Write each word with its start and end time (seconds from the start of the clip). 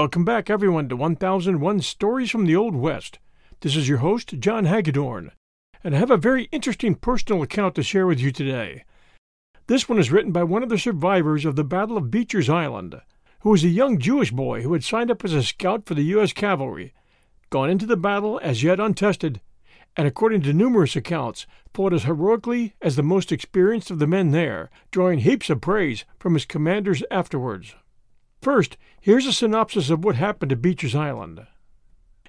Welcome 0.00 0.24
back, 0.24 0.48
everyone, 0.48 0.88
to 0.88 0.96
1001 0.96 1.82
Stories 1.82 2.30
from 2.30 2.46
the 2.46 2.56
Old 2.56 2.74
West. 2.74 3.18
This 3.60 3.76
is 3.76 3.86
your 3.86 3.98
host, 3.98 4.32
John 4.38 4.64
Hagedorn, 4.64 5.30
and 5.84 5.94
I 5.94 5.98
have 5.98 6.10
a 6.10 6.16
very 6.16 6.44
interesting 6.44 6.94
personal 6.94 7.42
account 7.42 7.74
to 7.74 7.82
share 7.82 8.06
with 8.06 8.18
you 8.18 8.32
today. 8.32 8.84
This 9.66 9.90
one 9.90 9.98
is 9.98 10.10
written 10.10 10.32
by 10.32 10.42
one 10.42 10.62
of 10.62 10.70
the 10.70 10.78
survivors 10.78 11.44
of 11.44 11.54
the 11.54 11.64
Battle 11.64 11.98
of 11.98 12.10
Beecher's 12.10 12.48
Island, 12.48 12.98
who 13.40 13.50
was 13.50 13.62
a 13.62 13.68
young 13.68 13.98
Jewish 13.98 14.30
boy 14.30 14.62
who 14.62 14.72
had 14.72 14.82
signed 14.82 15.10
up 15.10 15.22
as 15.22 15.34
a 15.34 15.42
scout 15.42 15.84
for 15.84 15.92
the 15.92 16.04
U.S. 16.14 16.32
Cavalry, 16.32 16.94
gone 17.50 17.68
into 17.68 17.84
the 17.84 17.94
battle 17.94 18.40
as 18.42 18.62
yet 18.62 18.80
untested, 18.80 19.42
and 19.98 20.08
according 20.08 20.40
to 20.44 20.54
numerous 20.54 20.96
accounts, 20.96 21.46
fought 21.74 21.92
as 21.92 22.04
heroically 22.04 22.74
as 22.80 22.96
the 22.96 23.02
most 23.02 23.30
experienced 23.30 23.90
of 23.90 23.98
the 23.98 24.06
men 24.06 24.30
there, 24.30 24.70
drawing 24.92 25.18
heaps 25.18 25.50
of 25.50 25.60
praise 25.60 26.06
from 26.18 26.32
his 26.32 26.46
commanders 26.46 27.02
afterwards. 27.10 27.74
First, 28.40 28.78
here's 29.02 29.26
a 29.26 29.34
synopsis 29.34 29.90
of 29.90 30.02
what 30.02 30.16
happened 30.16 30.48
to 30.48 30.56
Beecher's 30.56 30.94
Island. 30.94 31.46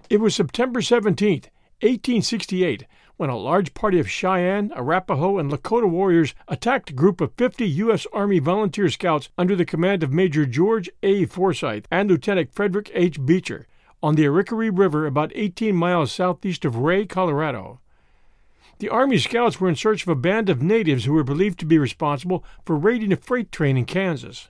It 0.09 0.19
was 0.19 0.35
September 0.35 0.81
17, 0.81 1.43
1868, 1.79 2.85
when 3.15 3.29
a 3.29 3.37
large 3.37 3.73
party 3.73 3.97
of 3.97 4.09
Cheyenne, 4.09 4.73
Arapaho, 4.75 5.37
and 5.37 5.49
Lakota 5.49 5.89
warriors 5.89 6.35
attacked 6.49 6.89
a 6.89 6.93
group 6.93 7.21
of 7.21 7.33
50 7.35 7.65
U.S. 7.65 8.05
Army 8.11 8.39
volunteer 8.39 8.89
scouts 8.89 9.29
under 9.37 9.55
the 9.55 9.63
command 9.63 10.03
of 10.03 10.11
Major 10.11 10.45
George 10.45 10.89
A. 11.01 11.25
Forsyth 11.27 11.87
and 11.89 12.09
Lieutenant 12.09 12.53
Frederick 12.53 12.91
H. 12.93 13.25
Beecher 13.25 13.67
on 14.03 14.15
the 14.15 14.25
Arickaree 14.25 14.77
River 14.77 15.05
about 15.05 15.31
18 15.33 15.73
miles 15.73 16.11
southeast 16.11 16.65
of 16.65 16.75
Wray, 16.75 17.05
Colorado. 17.05 17.79
The 18.79 18.89
Army 18.89 19.17
scouts 19.17 19.61
were 19.61 19.69
in 19.69 19.75
search 19.77 20.01
of 20.01 20.09
a 20.09 20.15
band 20.15 20.49
of 20.49 20.61
natives 20.61 21.05
who 21.05 21.13
were 21.13 21.23
believed 21.23 21.59
to 21.59 21.65
be 21.65 21.77
responsible 21.77 22.43
for 22.65 22.75
raiding 22.75 23.13
a 23.13 23.15
freight 23.15 23.49
train 23.51 23.77
in 23.77 23.85
Kansas. 23.85 24.49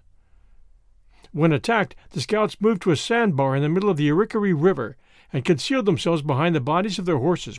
When 1.34 1.54
attacked, 1.54 1.96
the 2.10 2.22
scouts 2.22 2.60
moved 2.60 2.82
to 2.84 2.92
a 2.92 2.98
sandbar 2.98 3.56
in 3.56 3.62
the 3.62 3.70
middle 3.70 3.90
of 3.90 3.98
the 3.98 4.10
Arickaree 4.10 4.54
River 4.54 4.98
and 5.32 5.46
concealed 5.46 5.86
themselves 5.86 6.22
behind 6.22 6.54
the 6.54 6.60
bodies 6.60 7.00
of 7.00 7.06
their 7.06 7.20
horses. 7.20 7.58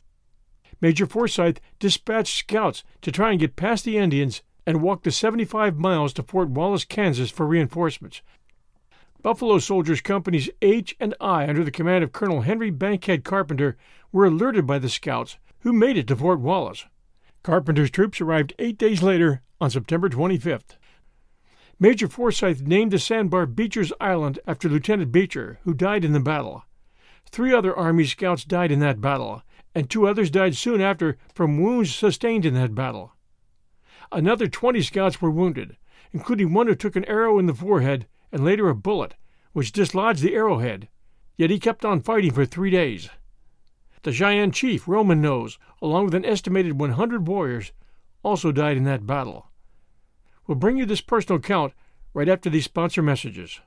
Major 0.79 1.07
Forsyth 1.07 1.59
dispatched 1.79 2.37
scouts 2.37 2.83
to 3.01 3.11
try 3.11 3.31
and 3.31 3.39
get 3.39 3.55
past 3.55 3.83
the 3.85 3.97
Indians 3.97 4.43
and 4.65 4.81
walk 4.81 5.03
the 5.03 5.11
75 5.11 5.77
miles 5.77 6.13
to 6.13 6.23
Fort 6.23 6.49
Wallace, 6.49 6.85
Kansas 6.85 7.31
for 7.31 7.47
reinforcements. 7.47 8.21
Buffalo 9.21 9.57
Soldiers 9.57 10.01
Companies 10.01 10.49
H 10.61 10.95
and 10.99 11.15
I, 11.19 11.47
under 11.47 11.63
the 11.63 11.71
command 11.71 12.03
of 12.03 12.11
Colonel 12.11 12.41
Henry 12.41 12.69
Bankhead 12.69 13.23
Carpenter, 13.23 13.77
were 14.11 14.25
alerted 14.25 14.67
by 14.67 14.77
the 14.77 14.89
scouts, 14.89 15.37
who 15.61 15.73
made 15.73 15.97
it 15.97 16.07
to 16.07 16.15
Fort 16.15 16.41
Wallace. 16.41 16.85
Carpenter's 17.41 17.89
troops 17.89 18.21
arrived 18.21 18.53
eight 18.59 18.77
days 18.77 19.01
later 19.01 19.41
on 19.59 19.69
September 19.69 20.09
25th. 20.09 20.75
Major 21.79 22.07
Forsyth 22.07 22.61
named 22.61 22.91
the 22.91 22.99
sandbar 22.99 23.45
Beecher's 23.45 23.91
Island 23.99 24.39
after 24.45 24.69
Lieutenant 24.69 25.11
Beecher, 25.11 25.59
who 25.63 25.73
died 25.73 26.05
in 26.05 26.13
the 26.13 26.19
battle. 26.19 26.63
Three 27.29 27.53
other 27.53 27.75
Army 27.75 28.05
scouts 28.05 28.45
died 28.45 28.71
in 28.71 28.79
that 28.79 29.01
battle, 29.01 29.41
and 29.73 29.89
two 29.89 30.07
others 30.07 30.29
died 30.29 30.55
soon 30.55 30.81
after 30.81 31.17
from 31.33 31.59
wounds 31.59 31.93
sustained 31.93 32.45
in 32.45 32.53
that 32.53 32.75
battle. 32.75 33.13
Another 34.11 34.47
20 34.47 34.81
scouts 34.83 35.19
were 35.21 35.31
wounded, 35.31 35.75
including 36.11 36.53
one 36.53 36.67
who 36.67 36.75
took 36.75 36.95
an 36.95 37.05
arrow 37.05 37.39
in 37.39 37.47
the 37.47 37.53
forehead 37.55 38.07
and 38.31 38.45
later 38.45 38.69
a 38.69 38.75
bullet, 38.75 39.15
which 39.53 39.71
dislodged 39.71 40.21
the 40.21 40.35
arrowhead, 40.35 40.89
yet 41.37 41.49
he 41.49 41.59
kept 41.59 41.83
on 41.83 42.01
fighting 42.01 42.31
for 42.31 42.45
three 42.45 42.69
days. 42.69 43.09
The 44.03 44.13
Cheyenne 44.13 44.51
chief, 44.51 44.87
Roman 44.87 45.21
Nose, 45.21 45.57
along 45.81 46.05
with 46.05 46.13
an 46.13 46.25
estimated 46.25 46.79
100 46.79 47.27
warriors, 47.27 47.71
also 48.21 48.51
died 48.51 48.77
in 48.77 48.83
that 48.83 49.07
battle. 49.07 49.49
We'll 50.47 50.55
bring 50.55 50.77
you 50.77 50.85
this 50.85 51.01
personal 51.01 51.39
account 51.39 51.73
right 52.13 52.29
after 52.29 52.49
these 52.49 52.65
sponsor 52.65 53.01
messages. 53.01 53.59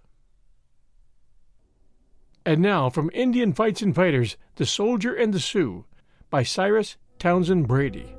And 2.44 2.60
now, 2.60 2.90
from 2.90 3.10
Indian 3.12 3.52
Fights 3.52 3.82
and 3.82 3.94
Fighters, 3.94 4.36
The 4.54 4.66
Soldier 4.66 5.14
and 5.14 5.34
the 5.34 5.40
Sioux, 5.40 5.84
by 6.30 6.42
Cyrus 6.42 6.96
Townsend 7.18 7.66
Brady. 7.66 8.14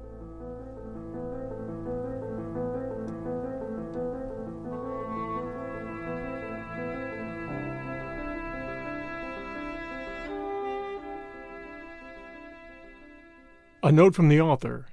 A 13.83 13.91
note 13.91 14.15
from 14.15 14.27
the 14.27 14.41
author. 14.41 14.87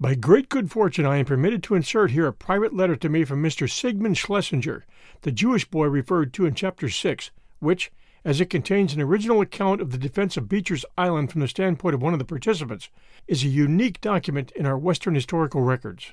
By 0.00 0.14
great 0.14 0.48
good 0.48 0.70
fortune, 0.70 1.06
I 1.06 1.16
am 1.16 1.24
permitted 1.24 1.60
to 1.64 1.74
insert 1.74 2.12
here 2.12 2.28
a 2.28 2.32
private 2.32 2.72
letter 2.72 2.94
to 2.94 3.08
me 3.08 3.24
from 3.24 3.42
Mr. 3.42 3.68
Sigmund 3.68 4.16
Schlesinger, 4.16 4.86
the 5.22 5.32
Jewish 5.32 5.64
boy 5.64 5.86
referred 5.86 6.32
to 6.34 6.46
in 6.46 6.54
Chapter 6.54 6.88
6, 6.88 7.32
which, 7.58 7.90
as 8.24 8.40
it 8.40 8.48
contains 8.48 8.94
an 8.94 9.00
original 9.00 9.40
account 9.40 9.80
of 9.80 9.90
the 9.90 9.98
defense 9.98 10.36
of 10.36 10.48
Beecher's 10.48 10.84
Island 10.96 11.32
from 11.32 11.40
the 11.40 11.48
standpoint 11.48 11.96
of 11.96 12.02
one 12.02 12.12
of 12.12 12.20
the 12.20 12.24
participants, 12.24 12.90
is 13.26 13.42
a 13.42 13.48
unique 13.48 14.00
document 14.00 14.52
in 14.52 14.66
our 14.66 14.78
Western 14.78 15.16
historical 15.16 15.62
records. 15.62 16.12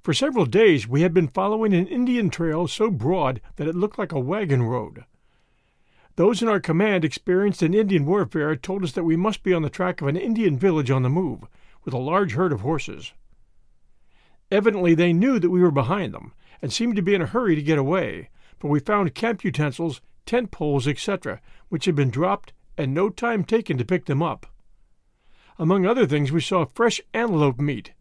For 0.00 0.14
several 0.14 0.46
days 0.46 0.88
we 0.88 1.02
had 1.02 1.12
been 1.12 1.28
following 1.28 1.74
an 1.74 1.86
Indian 1.86 2.30
trail 2.30 2.66
so 2.68 2.90
broad 2.90 3.42
that 3.56 3.68
it 3.68 3.74
looked 3.74 3.98
like 3.98 4.12
a 4.12 4.18
wagon 4.18 4.62
road. 4.62 5.04
Those 6.16 6.40
in 6.40 6.48
our 6.48 6.60
command 6.60 7.04
experienced 7.04 7.62
in 7.62 7.74
Indian 7.74 8.06
warfare 8.06 8.56
told 8.56 8.82
us 8.82 8.92
that 8.92 9.04
we 9.04 9.14
must 9.14 9.42
be 9.42 9.52
on 9.52 9.60
the 9.60 9.68
track 9.68 10.00
of 10.00 10.08
an 10.08 10.16
Indian 10.16 10.58
village 10.58 10.90
on 10.90 11.02
the 11.02 11.10
move, 11.10 11.46
with 11.84 11.94
a 11.94 11.98
large 11.98 12.32
herd 12.32 12.52
of 12.52 12.60
horses. 12.60 13.12
Evidently, 14.50 14.94
they 14.94 15.12
knew 15.12 15.38
that 15.38 15.50
we 15.50 15.60
were 15.60 15.70
behind 15.70 16.12
them 16.12 16.32
and 16.60 16.72
seemed 16.72 16.96
to 16.96 17.02
be 17.02 17.14
in 17.14 17.22
a 17.22 17.26
hurry 17.26 17.54
to 17.54 17.62
get 17.62 17.78
away, 17.78 18.28
for 18.58 18.70
we 18.70 18.78
found 18.78 19.14
camp 19.14 19.42
utensils, 19.42 20.00
tent 20.26 20.50
poles, 20.50 20.86
etc., 20.86 21.40
which 21.68 21.86
had 21.86 21.94
been 21.94 22.10
dropped 22.10 22.52
and 22.76 22.94
no 22.94 23.08
time 23.10 23.44
taken 23.44 23.76
to 23.78 23.84
pick 23.84 24.06
them 24.06 24.22
up. 24.22 24.46
Among 25.58 25.86
other 25.86 26.06
things, 26.06 26.32
we 26.32 26.40
saw 26.40 26.64
fresh 26.64 27.00
antelope 27.12 27.60
meat, 27.60 27.92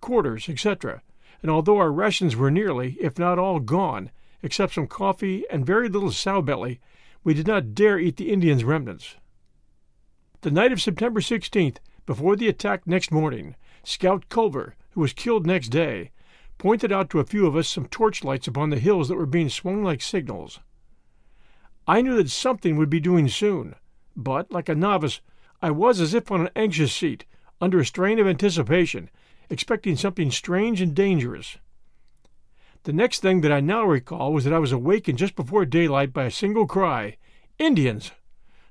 quarters, 0.00 0.48
etc., 0.48 1.02
and 1.42 1.50
although 1.50 1.78
our 1.78 1.92
rations 1.92 2.34
were 2.34 2.50
nearly, 2.50 2.96
if 3.00 3.18
not 3.18 3.38
all, 3.38 3.60
gone, 3.60 4.10
except 4.42 4.74
some 4.74 4.86
coffee 4.86 5.44
and 5.50 5.66
very 5.66 5.88
little 5.88 6.10
sow 6.10 6.42
belly, 6.42 6.80
we 7.22 7.34
did 7.34 7.46
not 7.46 7.74
dare 7.74 7.98
eat 7.98 8.16
the 8.16 8.32
Indians' 8.32 8.64
remnants. 8.64 9.16
The 10.40 10.50
night 10.50 10.72
of 10.72 10.80
September 10.80 11.20
16th 11.20 11.78
before 12.08 12.36
the 12.36 12.48
attack 12.48 12.86
next 12.86 13.12
morning, 13.12 13.54
Scout 13.84 14.30
Culver, 14.30 14.74
who 14.92 15.02
was 15.02 15.12
killed 15.12 15.46
next 15.46 15.68
day, 15.68 16.10
pointed 16.56 16.90
out 16.90 17.10
to 17.10 17.20
a 17.20 17.24
few 17.24 17.46
of 17.46 17.54
us 17.54 17.68
some 17.68 17.84
torchlights 17.86 18.48
upon 18.48 18.70
the 18.70 18.78
hills 18.78 19.08
that 19.08 19.16
were 19.16 19.26
being 19.26 19.50
swung 19.50 19.84
like 19.84 20.00
signals. 20.00 20.60
I 21.86 22.00
knew 22.00 22.16
that 22.16 22.30
something 22.30 22.76
would 22.76 22.88
be 22.88 22.98
doing 22.98 23.28
soon, 23.28 23.74
but, 24.16 24.50
like 24.50 24.70
a 24.70 24.74
novice, 24.74 25.20
I 25.60 25.70
was 25.70 26.00
as 26.00 26.14
if 26.14 26.32
on 26.32 26.40
an 26.40 26.48
anxious 26.56 26.94
seat, 26.94 27.26
under 27.60 27.78
a 27.78 27.84
strain 27.84 28.18
of 28.18 28.26
anticipation, 28.26 29.10
expecting 29.50 29.94
something 29.94 30.30
strange 30.30 30.80
and 30.80 30.94
dangerous. 30.94 31.58
The 32.84 32.94
next 32.94 33.20
thing 33.20 33.42
that 33.42 33.52
I 33.52 33.60
now 33.60 33.84
recall 33.84 34.32
was 34.32 34.44
that 34.44 34.54
I 34.54 34.58
was 34.58 34.72
awakened 34.72 35.18
just 35.18 35.36
before 35.36 35.66
daylight 35.66 36.14
by 36.14 36.24
a 36.24 36.30
single 36.30 36.66
cry 36.66 37.18
Indians! 37.58 38.12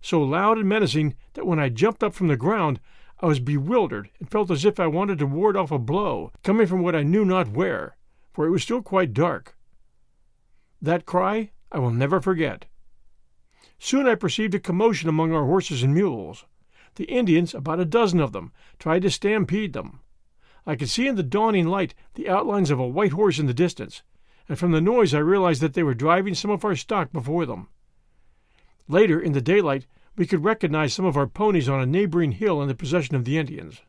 so 0.02 0.24
loud 0.24 0.58
and 0.58 0.68
menacing 0.68 1.14
that 1.36 1.46
when 1.46 1.60
I 1.60 1.70
jumped 1.70 2.02
up 2.02 2.16
from 2.16 2.30
the 2.30 2.36
ground, 2.36 2.80
I 3.20 3.26
was 3.26 3.40
bewildered 3.40 4.10
and 4.20 4.30
felt 4.30 4.52
as 4.52 4.64
if 4.64 4.80
I 4.80 4.88
wanted 4.88 5.18
to 5.20 5.26
ward 5.26 5.58
off 5.58 5.72
a 5.72 5.80
blow 5.80 6.32
coming 6.44 6.68
from 6.68 6.82
what 6.82 6.96
I 6.96 7.04
knew 7.04 7.26
not 7.26 7.50
where, 7.50 7.98
for 8.32 8.46
it 8.46 8.52
was 8.52 8.62
still 8.62 8.82
quite 8.82 9.14
dark. 9.14 9.56
That 10.82 11.06
cry 11.06 11.52
I 11.72 11.80
will 11.80 11.92
never 11.92 12.22
forget. 12.22 12.66
Soon 13.80 14.08
I 14.08 14.16
perceived 14.16 14.54
a 14.54 14.60
commotion 14.60 15.10
among 15.10 15.34
our 15.34 15.46
horses 15.46 15.84
and 15.84 15.94
mules. 15.94 16.46
The 16.96 17.06
Indians, 17.06 17.54
about 17.54 17.80
a 17.80 17.86
dozen 17.86 18.20
of 18.20 18.32
them, 18.32 18.52
tried 18.80 19.02
to 19.02 19.12
stampede 19.12 19.74
them. 19.74 20.00
I 20.66 20.76
could 20.76 20.90
see 20.90 21.08
in 21.08 21.16
the 21.16 21.24
dawning 21.24 21.68
light 21.68 21.96
the 22.16 22.30
outlines 22.30 22.72
of 22.72 22.80
a 22.80 22.88
white 22.88 23.14
horse 23.14 23.40
in 23.40 23.46
the 23.46 23.54
distance, 23.54 24.04
and 24.50 24.58
from 24.58 24.72
the 24.72 24.82
noise 24.82 25.14
I 25.14 25.20
realized 25.20 25.62
that 25.62 25.74
they 25.74 25.84
were 25.84 25.94
driving 25.94 26.36
some 26.36 26.52
of 26.52 26.66
our 26.66 26.76
stock 26.76 27.12
before 27.12 27.46
them. 27.46 27.70
Later, 28.88 29.20
in 29.20 29.34
the 29.34 29.42
daylight, 29.42 29.86
we 30.18 30.26
could 30.26 30.44
recognize 30.44 30.94
some 30.94 31.06
of 31.06 31.16
our 31.16 31.28
ponies 31.28 31.70
on 31.70 31.80
a 31.80 31.86
neighboring 31.86 32.34
hill 32.34 32.62
in 32.62 32.68
the 32.68 32.76
possession 32.76 33.16
of 33.16 33.24
the 33.24 33.38
Indians. 33.38 33.82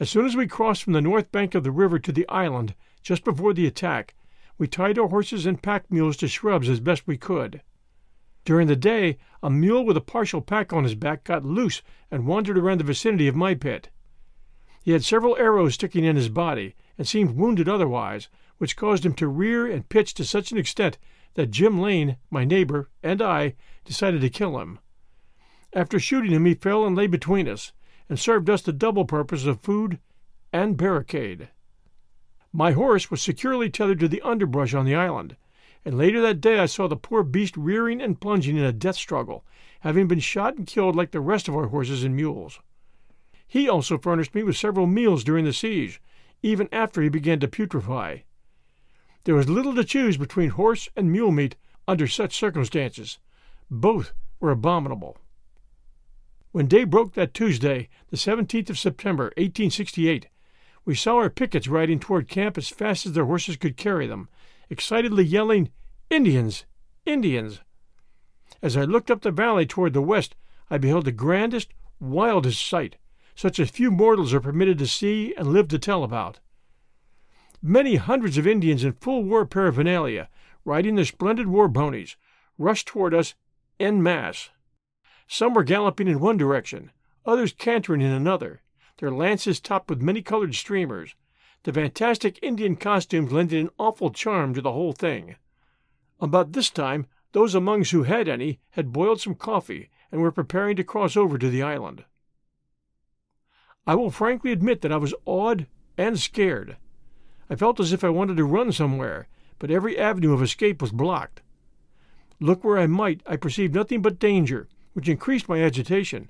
As 0.00 0.08
soon 0.08 0.24
as 0.24 0.34
we 0.34 0.46
crossed 0.46 0.82
from 0.82 0.94
the 0.94 1.02
north 1.02 1.30
bank 1.30 1.54
of 1.54 1.64
the 1.64 1.70
river 1.70 1.98
to 1.98 2.12
the 2.12 2.28
island, 2.28 2.74
just 3.02 3.24
before 3.24 3.52
the 3.52 3.66
attack, 3.66 4.14
we 4.56 4.66
tied 4.66 4.98
our 4.98 5.08
horses 5.08 5.44
and 5.44 5.62
pack 5.62 5.90
mules 5.90 6.16
to 6.16 6.28
shrubs 6.28 6.68
as 6.68 6.80
best 6.80 7.06
we 7.06 7.18
could. 7.18 7.62
During 8.44 8.68
the 8.68 8.76
day, 8.76 9.18
a 9.42 9.50
mule 9.50 9.84
with 9.84 9.96
a 9.96 10.00
partial 10.00 10.40
pack 10.40 10.72
on 10.72 10.84
his 10.84 10.94
back 10.94 11.24
got 11.24 11.44
loose 11.44 11.82
and 12.10 12.26
wandered 12.26 12.56
around 12.56 12.78
the 12.78 12.84
vicinity 12.84 13.28
of 13.28 13.36
my 13.36 13.54
pit. 13.54 13.90
He 14.82 14.92
had 14.92 15.04
several 15.04 15.36
arrows 15.36 15.74
sticking 15.74 16.04
in 16.04 16.16
his 16.16 16.30
body 16.30 16.74
and 16.96 17.06
seemed 17.06 17.36
wounded 17.36 17.68
otherwise, 17.68 18.28
which 18.56 18.76
caused 18.76 19.04
him 19.04 19.12
to 19.14 19.28
rear 19.28 19.66
and 19.66 19.88
pitch 19.88 20.14
to 20.14 20.24
such 20.24 20.50
an 20.50 20.58
extent 20.58 20.96
that 21.34 21.50
Jim 21.50 21.80
Lane, 21.80 22.16
my 22.30 22.44
neighbor, 22.44 22.90
and 23.02 23.22
I 23.22 23.54
decided 23.84 24.20
to 24.20 24.30
kill 24.30 24.58
him. 24.58 24.78
After 25.72 25.98
shooting 25.98 26.32
him, 26.32 26.44
he 26.44 26.54
fell 26.54 26.86
and 26.86 26.96
lay 26.96 27.06
between 27.06 27.48
us, 27.48 27.72
and 28.08 28.18
served 28.18 28.48
us 28.48 28.62
the 28.62 28.72
double 28.72 29.04
purpose 29.04 29.44
of 29.44 29.60
food 29.60 29.98
and 30.52 30.76
barricade. 30.76 31.48
My 32.52 32.72
horse 32.72 33.10
was 33.10 33.20
securely 33.20 33.68
tethered 33.68 34.00
to 34.00 34.08
the 34.08 34.22
underbrush 34.22 34.72
on 34.72 34.86
the 34.86 34.94
island, 34.94 35.36
and 35.84 35.96
later 35.96 36.20
that 36.22 36.40
day 36.40 36.58
I 36.58 36.66
saw 36.66 36.88
the 36.88 36.96
poor 36.96 37.22
beast 37.22 37.56
rearing 37.56 38.00
and 38.00 38.20
plunging 38.20 38.56
in 38.56 38.64
a 38.64 38.72
death 38.72 38.96
struggle, 38.96 39.44
having 39.80 40.08
been 40.08 40.20
shot 40.20 40.56
and 40.56 40.66
killed 40.66 40.96
like 40.96 41.10
the 41.10 41.20
rest 41.20 41.48
of 41.48 41.54
our 41.54 41.66
horses 41.68 42.02
and 42.02 42.16
mules. 42.16 42.60
He 43.46 43.68
also 43.68 43.96
furnished 43.98 44.34
me 44.34 44.42
with 44.42 44.56
several 44.56 44.86
meals 44.86 45.24
during 45.24 45.44
the 45.44 45.52
siege, 45.52 46.00
even 46.42 46.68
after 46.72 47.02
he 47.02 47.08
began 47.08 47.40
to 47.40 47.48
putrefy. 47.48 48.24
There 49.24 49.34
was 49.34 49.48
little 49.48 49.74
to 49.74 49.84
choose 49.84 50.16
between 50.16 50.50
horse 50.50 50.88
and 50.96 51.12
mule 51.12 51.32
meat 51.32 51.56
under 51.86 52.06
such 52.06 52.36
circumstances. 52.36 53.18
Both 53.70 54.12
were 54.40 54.50
abominable. 54.50 55.18
When 56.52 56.66
day 56.66 56.84
broke 56.84 57.14
that 57.14 57.34
Tuesday, 57.34 57.88
the 58.08 58.16
17th 58.16 58.70
of 58.70 58.78
September, 58.78 59.24
1868, 59.36 60.28
we 60.84 60.94
saw 60.94 61.16
our 61.16 61.28
pickets 61.28 61.68
riding 61.68 62.00
toward 62.00 62.28
camp 62.28 62.56
as 62.56 62.68
fast 62.68 63.04
as 63.04 63.12
their 63.12 63.26
horses 63.26 63.56
could 63.56 63.76
carry 63.76 64.06
them, 64.06 64.28
excitedly 64.70 65.24
yelling, 65.24 65.70
Indians! 66.08 66.64
Indians! 67.04 67.60
As 68.62 68.76
I 68.76 68.84
looked 68.84 69.10
up 69.10 69.20
the 69.20 69.30
valley 69.30 69.66
toward 69.66 69.92
the 69.92 70.00
west, 70.00 70.34
I 70.70 70.78
beheld 70.78 71.04
the 71.04 71.12
grandest, 71.12 71.74
wildest 72.00 72.66
sight, 72.66 72.96
such 73.34 73.60
as 73.60 73.70
few 73.70 73.90
mortals 73.90 74.32
are 74.32 74.40
permitted 74.40 74.78
to 74.78 74.86
see 74.86 75.34
and 75.36 75.48
live 75.52 75.68
to 75.68 75.78
tell 75.78 76.02
about. 76.02 76.40
Many 77.60 77.96
hundreds 77.96 78.38
of 78.38 78.46
Indians 78.46 78.84
in 78.84 78.92
full 78.92 79.24
war 79.24 79.44
paraphernalia, 79.44 80.28
riding 80.64 80.94
their 80.94 81.04
splendid 81.04 81.48
war 81.48 81.68
ponies, 81.68 82.16
rushed 82.56 82.86
toward 82.86 83.12
us 83.12 83.34
en 83.80 84.00
masse. 84.00 84.50
Some 85.26 85.54
were 85.54 85.64
galloping 85.64 86.06
in 86.06 86.20
one 86.20 86.36
direction, 86.36 86.92
others 87.26 87.52
cantering 87.52 88.00
in 88.00 88.12
another, 88.12 88.62
their 88.98 89.10
lances 89.10 89.58
topped 89.60 89.90
with 89.90 90.00
many 90.00 90.22
colored 90.22 90.54
streamers, 90.54 91.16
the 91.64 91.72
fantastic 91.72 92.38
Indian 92.42 92.76
costumes 92.76 93.32
lending 93.32 93.66
an 93.66 93.70
awful 93.76 94.10
charm 94.10 94.54
to 94.54 94.60
the 94.60 94.72
whole 94.72 94.92
thing. 94.92 95.34
About 96.20 96.52
this 96.52 96.70
time, 96.70 97.06
those 97.32 97.54
among 97.54 97.82
us 97.82 97.90
who 97.90 98.04
had 98.04 98.28
any 98.28 98.60
had 98.70 98.92
boiled 98.92 99.20
some 99.20 99.34
coffee 99.34 99.90
and 100.12 100.20
were 100.20 100.32
preparing 100.32 100.76
to 100.76 100.84
cross 100.84 101.16
over 101.16 101.36
to 101.36 101.50
the 101.50 101.62
island. 101.62 102.04
I 103.84 103.96
will 103.96 104.10
frankly 104.10 104.52
admit 104.52 104.80
that 104.82 104.92
I 104.92 104.96
was 104.96 105.14
awed 105.24 105.66
and 105.96 106.18
scared. 106.20 106.76
I 107.50 107.56
felt 107.56 107.80
as 107.80 107.92
if 107.92 108.04
I 108.04 108.10
wanted 108.10 108.36
to 108.36 108.44
run 108.44 108.72
somewhere, 108.72 109.28
but 109.58 109.70
every 109.70 109.98
avenue 109.98 110.32
of 110.32 110.42
escape 110.42 110.82
was 110.82 110.92
blocked. 110.92 111.40
Look 112.40 112.62
where 112.62 112.78
I 112.78 112.86
might, 112.86 113.22
I 113.26 113.36
perceived 113.36 113.74
nothing 113.74 114.02
but 114.02 114.18
danger, 114.18 114.68
which 114.92 115.08
increased 115.08 115.48
my 115.48 115.62
agitation. 115.62 116.28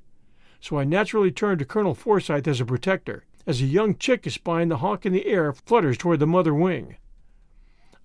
So 0.60 0.78
I 0.78 0.84
naturally 0.84 1.30
turned 1.30 1.58
to 1.58 1.64
Colonel 1.64 1.94
Forsyth 1.94 2.46
as 2.46 2.60
a 2.60 2.64
protector, 2.64 3.24
as 3.46 3.60
a 3.60 3.66
young 3.66 3.96
chick 3.96 4.26
espying 4.26 4.68
the 4.68 4.78
hawk 4.78 5.04
in 5.04 5.12
the 5.12 5.26
air 5.26 5.52
flutters 5.52 5.98
toward 5.98 6.20
the 6.20 6.26
mother 6.26 6.54
wing. 6.54 6.96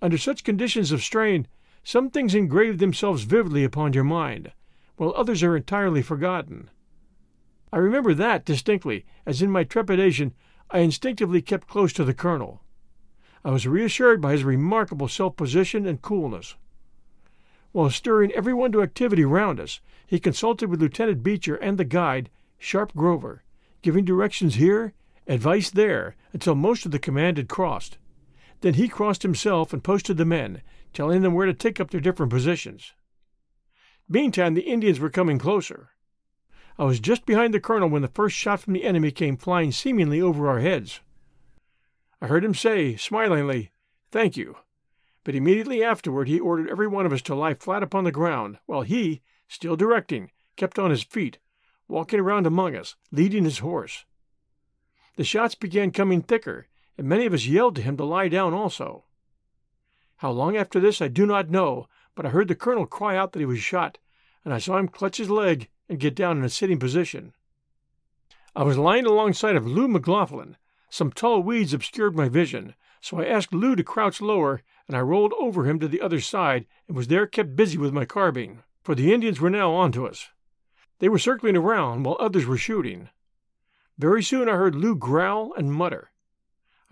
Under 0.02 0.18
such 0.18 0.44
conditions 0.44 0.90
of 0.92 1.02
strain, 1.02 1.46
some 1.82 2.10
things 2.10 2.34
engrave 2.34 2.78
themselves 2.78 3.22
vividly 3.24 3.62
upon 3.62 3.92
your 3.92 4.04
mind, 4.04 4.52
while 4.96 5.14
others 5.16 5.42
are 5.42 5.56
entirely 5.56 6.02
forgotten. 6.02 6.70
I 7.72 7.78
remember 7.78 8.14
that 8.14 8.44
distinctly, 8.44 9.04
as 9.26 9.42
in 9.42 9.50
my 9.50 9.64
trepidation 9.64 10.34
I 10.70 10.78
instinctively 10.80 11.42
kept 11.42 11.68
close 11.68 11.92
to 11.94 12.04
the 12.04 12.14
colonel. 12.14 12.63
I 13.44 13.50
was 13.50 13.66
reassured 13.66 14.22
by 14.22 14.32
his 14.32 14.42
remarkable 14.42 15.06
self 15.06 15.36
possession 15.36 15.86
and 15.86 16.00
coolness. 16.00 16.56
While 17.72 17.90
stirring 17.90 18.32
everyone 18.32 18.72
to 18.72 18.82
activity 18.82 19.24
round 19.24 19.60
us, 19.60 19.80
he 20.06 20.18
consulted 20.18 20.70
with 20.70 20.80
Lieutenant 20.80 21.22
Beecher 21.22 21.56
and 21.56 21.76
the 21.76 21.84
guide, 21.84 22.30
Sharp 22.58 22.94
Grover, 22.94 23.42
giving 23.82 24.04
directions 24.04 24.54
here, 24.54 24.94
advice 25.26 25.70
there, 25.70 26.16
until 26.32 26.54
most 26.54 26.86
of 26.86 26.92
the 26.92 26.98
command 26.98 27.36
had 27.36 27.48
crossed. 27.48 27.98
Then 28.62 28.74
he 28.74 28.88
crossed 28.88 29.22
himself 29.22 29.74
and 29.74 29.84
posted 29.84 30.16
the 30.16 30.24
men, 30.24 30.62
telling 30.94 31.20
them 31.20 31.34
where 31.34 31.46
to 31.46 31.52
take 31.52 31.80
up 31.80 31.90
their 31.90 32.00
different 32.00 32.30
positions. 32.30 32.94
Meantime, 34.08 34.54
the 34.54 34.62
Indians 34.62 35.00
were 35.00 35.10
coming 35.10 35.38
closer. 35.38 35.90
I 36.78 36.84
was 36.84 36.98
just 36.98 37.26
behind 37.26 37.52
the 37.52 37.60
colonel 37.60 37.90
when 37.90 38.02
the 38.02 38.08
first 38.08 38.36
shot 38.36 38.60
from 38.60 38.72
the 38.72 38.84
enemy 38.84 39.10
came 39.10 39.36
flying 39.36 39.70
seemingly 39.70 40.20
over 40.20 40.48
our 40.48 40.60
heads. 40.60 41.00
I 42.24 42.26
heard 42.26 42.42
him 42.42 42.54
say, 42.54 42.96
smilingly, 42.96 43.70
Thank 44.10 44.34
you. 44.34 44.56
But 45.24 45.34
immediately 45.34 45.84
afterward 45.84 46.26
he 46.26 46.40
ordered 46.40 46.70
every 46.70 46.86
one 46.86 47.04
of 47.04 47.12
us 47.12 47.20
to 47.20 47.34
lie 47.34 47.52
flat 47.52 47.82
upon 47.82 48.04
the 48.04 48.10
ground, 48.10 48.56
while 48.64 48.80
he, 48.80 49.20
still 49.46 49.76
directing, 49.76 50.30
kept 50.56 50.78
on 50.78 50.90
his 50.90 51.02
feet, 51.02 51.36
walking 51.86 52.18
around 52.18 52.46
among 52.46 52.76
us, 52.76 52.96
leading 53.12 53.44
his 53.44 53.58
horse. 53.58 54.06
The 55.16 55.24
shots 55.24 55.54
began 55.54 55.90
coming 55.90 56.22
thicker, 56.22 56.66
and 56.96 57.06
many 57.06 57.26
of 57.26 57.34
us 57.34 57.44
yelled 57.44 57.76
to 57.76 57.82
him 57.82 57.98
to 57.98 58.06
lie 58.06 58.28
down 58.28 58.54
also. 58.54 59.04
How 60.16 60.30
long 60.30 60.56
after 60.56 60.80
this 60.80 61.02
I 61.02 61.08
do 61.08 61.26
not 61.26 61.50
know, 61.50 61.90
but 62.14 62.24
I 62.24 62.30
heard 62.30 62.48
the 62.48 62.54
colonel 62.54 62.86
cry 62.86 63.18
out 63.18 63.32
that 63.32 63.40
he 63.40 63.44
was 63.44 63.58
shot, 63.58 63.98
and 64.46 64.54
I 64.54 64.58
saw 64.60 64.78
him 64.78 64.88
clutch 64.88 65.18
his 65.18 65.28
leg 65.28 65.68
and 65.90 66.00
get 66.00 66.14
down 66.14 66.38
in 66.38 66.44
a 66.44 66.48
sitting 66.48 66.78
position. 66.78 67.34
I 68.56 68.62
was 68.62 68.78
lying 68.78 69.04
alongside 69.04 69.56
of 69.56 69.66
Lou 69.66 69.88
McLaughlin, 69.88 70.56
some 70.94 71.10
tall 71.10 71.42
weeds 71.42 71.74
obscured 71.74 72.14
my 72.14 72.28
vision, 72.28 72.72
so 73.00 73.18
I 73.18 73.24
asked 73.24 73.52
Lou 73.52 73.74
to 73.74 73.82
crouch 73.82 74.20
lower, 74.20 74.62
and 74.86 74.96
I 74.96 75.00
rolled 75.00 75.32
over 75.40 75.64
him 75.64 75.80
to 75.80 75.88
the 75.88 76.00
other 76.00 76.20
side 76.20 76.66
and 76.86 76.96
was 76.96 77.08
there 77.08 77.26
kept 77.26 77.56
busy 77.56 77.76
with 77.76 77.92
my 77.92 78.04
carbine, 78.04 78.62
for 78.84 78.94
the 78.94 79.12
Indians 79.12 79.40
were 79.40 79.50
now 79.50 79.72
on 79.72 79.90
to 79.90 80.06
us. 80.06 80.28
They 81.00 81.08
were 81.08 81.18
circling 81.18 81.56
around 81.56 82.04
while 82.04 82.16
others 82.20 82.46
were 82.46 82.56
shooting. 82.56 83.08
Very 83.98 84.22
soon 84.22 84.48
I 84.48 84.52
heard 84.52 84.76
Lou 84.76 84.94
growl 84.94 85.52
and 85.54 85.72
mutter. 85.72 86.12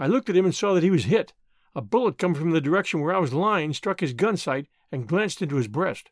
I 0.01 0.09
looked 0.09 0.29
at 0.29 0.35
him 0.35 0.47
and 0.47 0.55
saw 0.55 0.75
that 0.75 0.83
he 0.83 0.91
was 0.91 1.05
hit. 1.05 1.33
A 1.77 1.81
bullet 1.81 2.19
coming 2.19 2.35
from 2.35 2.51
the 2.51 2.61
direction 2.61 3.03
where 3.03 3.15
I 3.15 3.21
was 3.21 3.33
lying 3.33 3.73
struck 3.73 4.01
his 4.01 4.15
gun 4.15 4.37
sight 4.37 4.67
and 4.91 5.07
glanced 5.07 5.43
into 5.43 5.55
his 5.55 5.69
breast. 5.69 6.11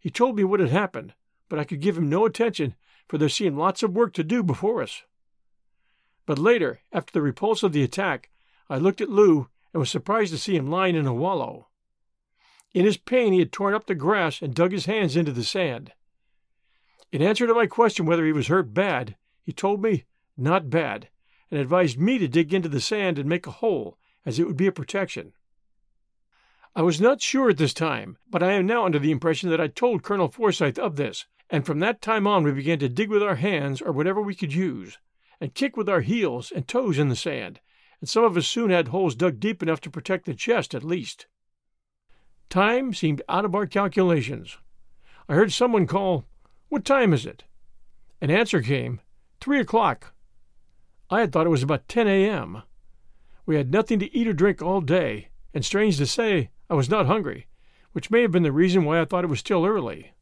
He 0.00 0.10
told 0.10 0.34
me 0.34 0.42
what 0.42 0.58
had 0.58 0.70
happened, 0.70 1.14
but 1.48 1.60
I 1.60 1.64
could 1.64 1.80
give 1.80 1.96
him 1.96 2.08
no 2.08 2.26
attention, 2.26 2.74
for 3.06 3.16
there 3.16 3.28
seemed 3.28 3.56
lots 3.56 3.84
of 3.84 3.94
work 3.94 4.12
to 4.14 4.24
do 4.24 4.42
before 4.42 4.82
us. 4.82 5.04
But 6.26 6.38
later, 6.38 6.80
after 6.92 7.12
the 7.12 7.22
repulse 7.22 7.62
of 7.62 7.72
the 7.72 7.82
attack, 7.82 8.30
I 8.68 8.76
looked 8.76 9.00
at 9.00 9.08
Lou 9.08 9.48
and 9.72 9.80
was 9.80 9.90
surprised 9.90 10.32
to 10.32 10.38
see 10.38 10.56
him 10.56 10.70
lying 10.70 10.94
in 10.94 11.06
a 11.06 11.14
wallow. 11.14 11.68
In 12.72 12.84
his 12.84 12.96
pain, 12.96 13.32
he 13.32 13.38
had 13.40 13.52
torn 13.52 13.74
up 13.74 13.86
the 13.86 13.94
grass 13.94 14.42
and 14.42 14.54
dug 14.54 14.72
his 14.72 14.86
hands 14.86 15.16
into 15.16 15.32
the 15.32 15.42
sand. 15.42 15.92
In 17.10 17.22
answer 17.22 17.46
to 17.46 17.54
my 17.54 17.66
question 17.66 18.06
whether 18.06 18.24
he 18.24 18.32
was 18.32 18.46
hurt 18.46 18.72
bad, 18.72 19.16
he 19.42 19.52
told 19.52 19.82
me 19.82 20.04
not 20.36 20.70
bad, 20.70 21.08
and 21.50 21.58
advised 21.58 21.98
me 21.98 22.18
to 22.18 22.28
dig 22.28 22.54
into 22.54 22.68
the 22.68 22.80
sand 22.80 23.18
and 23.18 23.28
make 23.28 23.46
a 23.46 23.52
hole, 23.52 23.98
as 24.24 24.38
it 24.38 24.46
would 24.46 24.56
be 24.56 24.68
a 24.68 24.72
protection. 24.72 25.32
I 26.76 26.82
was 26.82 27.00
not 27.00 27.20
sure 27.20 27.50
at 27.50 27.56
this 27.56 27.74
time, 27.74 28.18
but 28.28 28.42
I 28.42 28.52
am 28.52 28.66
now 28.66 28.84
under 28.84 29.00
the 29.00 29.10
impression 29.10 29.50
that 29.50 29.60
I 29.60 29.66
told 29.66 30.04
Colonel 30.04 30.28
Forsyth 30.28 30.78
of 30.78 30.94
this, 30.94 31.26
and 31.48 31.66
from 31.66 31.80
that 31.80 32.00
time 32.00 32.28
on 32.28 32.44
we 32.44 32.52
began 32.52 32.78
to 32.78 32.88
dig 32.88 33.10
with 33.10 33.22
our 33.22 33.34
hands 33.36 33.82
or 33.82 33.90
whatever 33.90 34.20
we 34.20 34.36
could 34.36 34.52
use 34.52 34.98
and 35.40 35.54
kick 35.54 35.76
with 35.76 35.88
our 35.88 36.02
heels 36.02 36.52
and 36.54 36.68
toes 36.68 36.98
in 36.98 37.08
the 37.08 37.16
sand, 37.16 37.60
and 38.00 38.08
some 38.08 38.24
of 38.24 38.36
us 38.36 38.46
soon 38.46 38.70
had 38.70 38.88
holes 38.88 39.14
dug 39.14 39.40
deep 39.40 39.62
enough 39.62 39.80
to 39.80 39.90
protect 39.90 40.26
the 40.26 40.34
chest 40.34 40.74
at 40.74 40.84
least. 40.84 41.26
Time 42.48 42.92
seemed 42.92 43.22
out 43.28 43.44
of 43.44 43.54
our 43.54 43.66
calculations. 43.66 44.58
I 45.28 45.34
heard 45.34 45.52
someone 45.52 45.86
call, 45.86 46.24
What 46.68 46.84
time 46.84 47.12
is 47.12 47.24
it? 47.24 47.44
An 48.20 48.30
answer 48.30 48.60
came, 48.60 49.00
Three 49.40 49.60
o'clock. 49.60 50.12
I 51.08 51.20
had 51.20 51.32
thought 51.32 51.46
it 51.46 51.50
was 51.50 51.62
about 51.62 51.88
10 51.88 52.06
a.m. 52.06 52.62
We 53.46 53.56
had 53.56 53.72
nothing 53.72 53.98
to 54.00 54.16
eat 54.16 54.28
or 54.28 54.32
drink 54.32 54.60
all 54.60 54.80
day, 54.80 55.28
and 55.54 55.64
strange 55.64 55.96
to 55.98 56.06
say, 56.06 56.50
I 56.68 56.74
was 56.74 56.90
not 56.90 57.06
hungry, 57.06 57.46
which 57.92 58.10
may 58.10 58.22
have 58.22 58.30
been 58.30 58.42
the 58.42 58.52
reason 58.52 58.84
why 58.84 59.00
I 59.00 59.04
thought 59.04 59.24
it 59.24 59.30
was 59.30 59.40
still 59.40 59.64
early. 59.64 60.12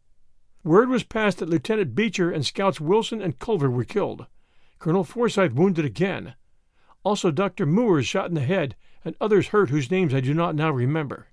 Word 0.65 0.89
was 0.89 1.03
passed 1.03 1.39
that 1.39 1.49
Lieutenant 1.49 1.95
Beecher 1.95 2.31
and 2.31 2.45
Scouts 2.45 2.81
Wilson 2.81 3.21
and 3.21 3.39
Culver 3.39 3.71
were 3.71 3.85
killed, 3.85 4.27
Colonel 4.79 5.05
Forsyth 5.05 5.53
wounded 5.53 5.85
again. 5.85 6.35
Also, 7.03 7.31
Dr. 7.31 7.67
Mooers 7.67 8.07
shot 8.07 8.29
in 8.29 8.35
the 8.35 8.41
head, 8.41 8.77
and 9.05 9.17
others 9.21 9.49
hurt 9.49 9.71
whose 9.71 9.91
names 9.91 10.15
I 10.15 10.21
do 10.21 10.35
not 10.35 10.55
now 10.55 10.71
remember. 10.71 11.29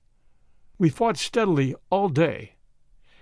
We 0.78 0.90
fought 0.90 1.18
steadily 1.18 1.76
all 1.90 2.10
day. 2.10 2.56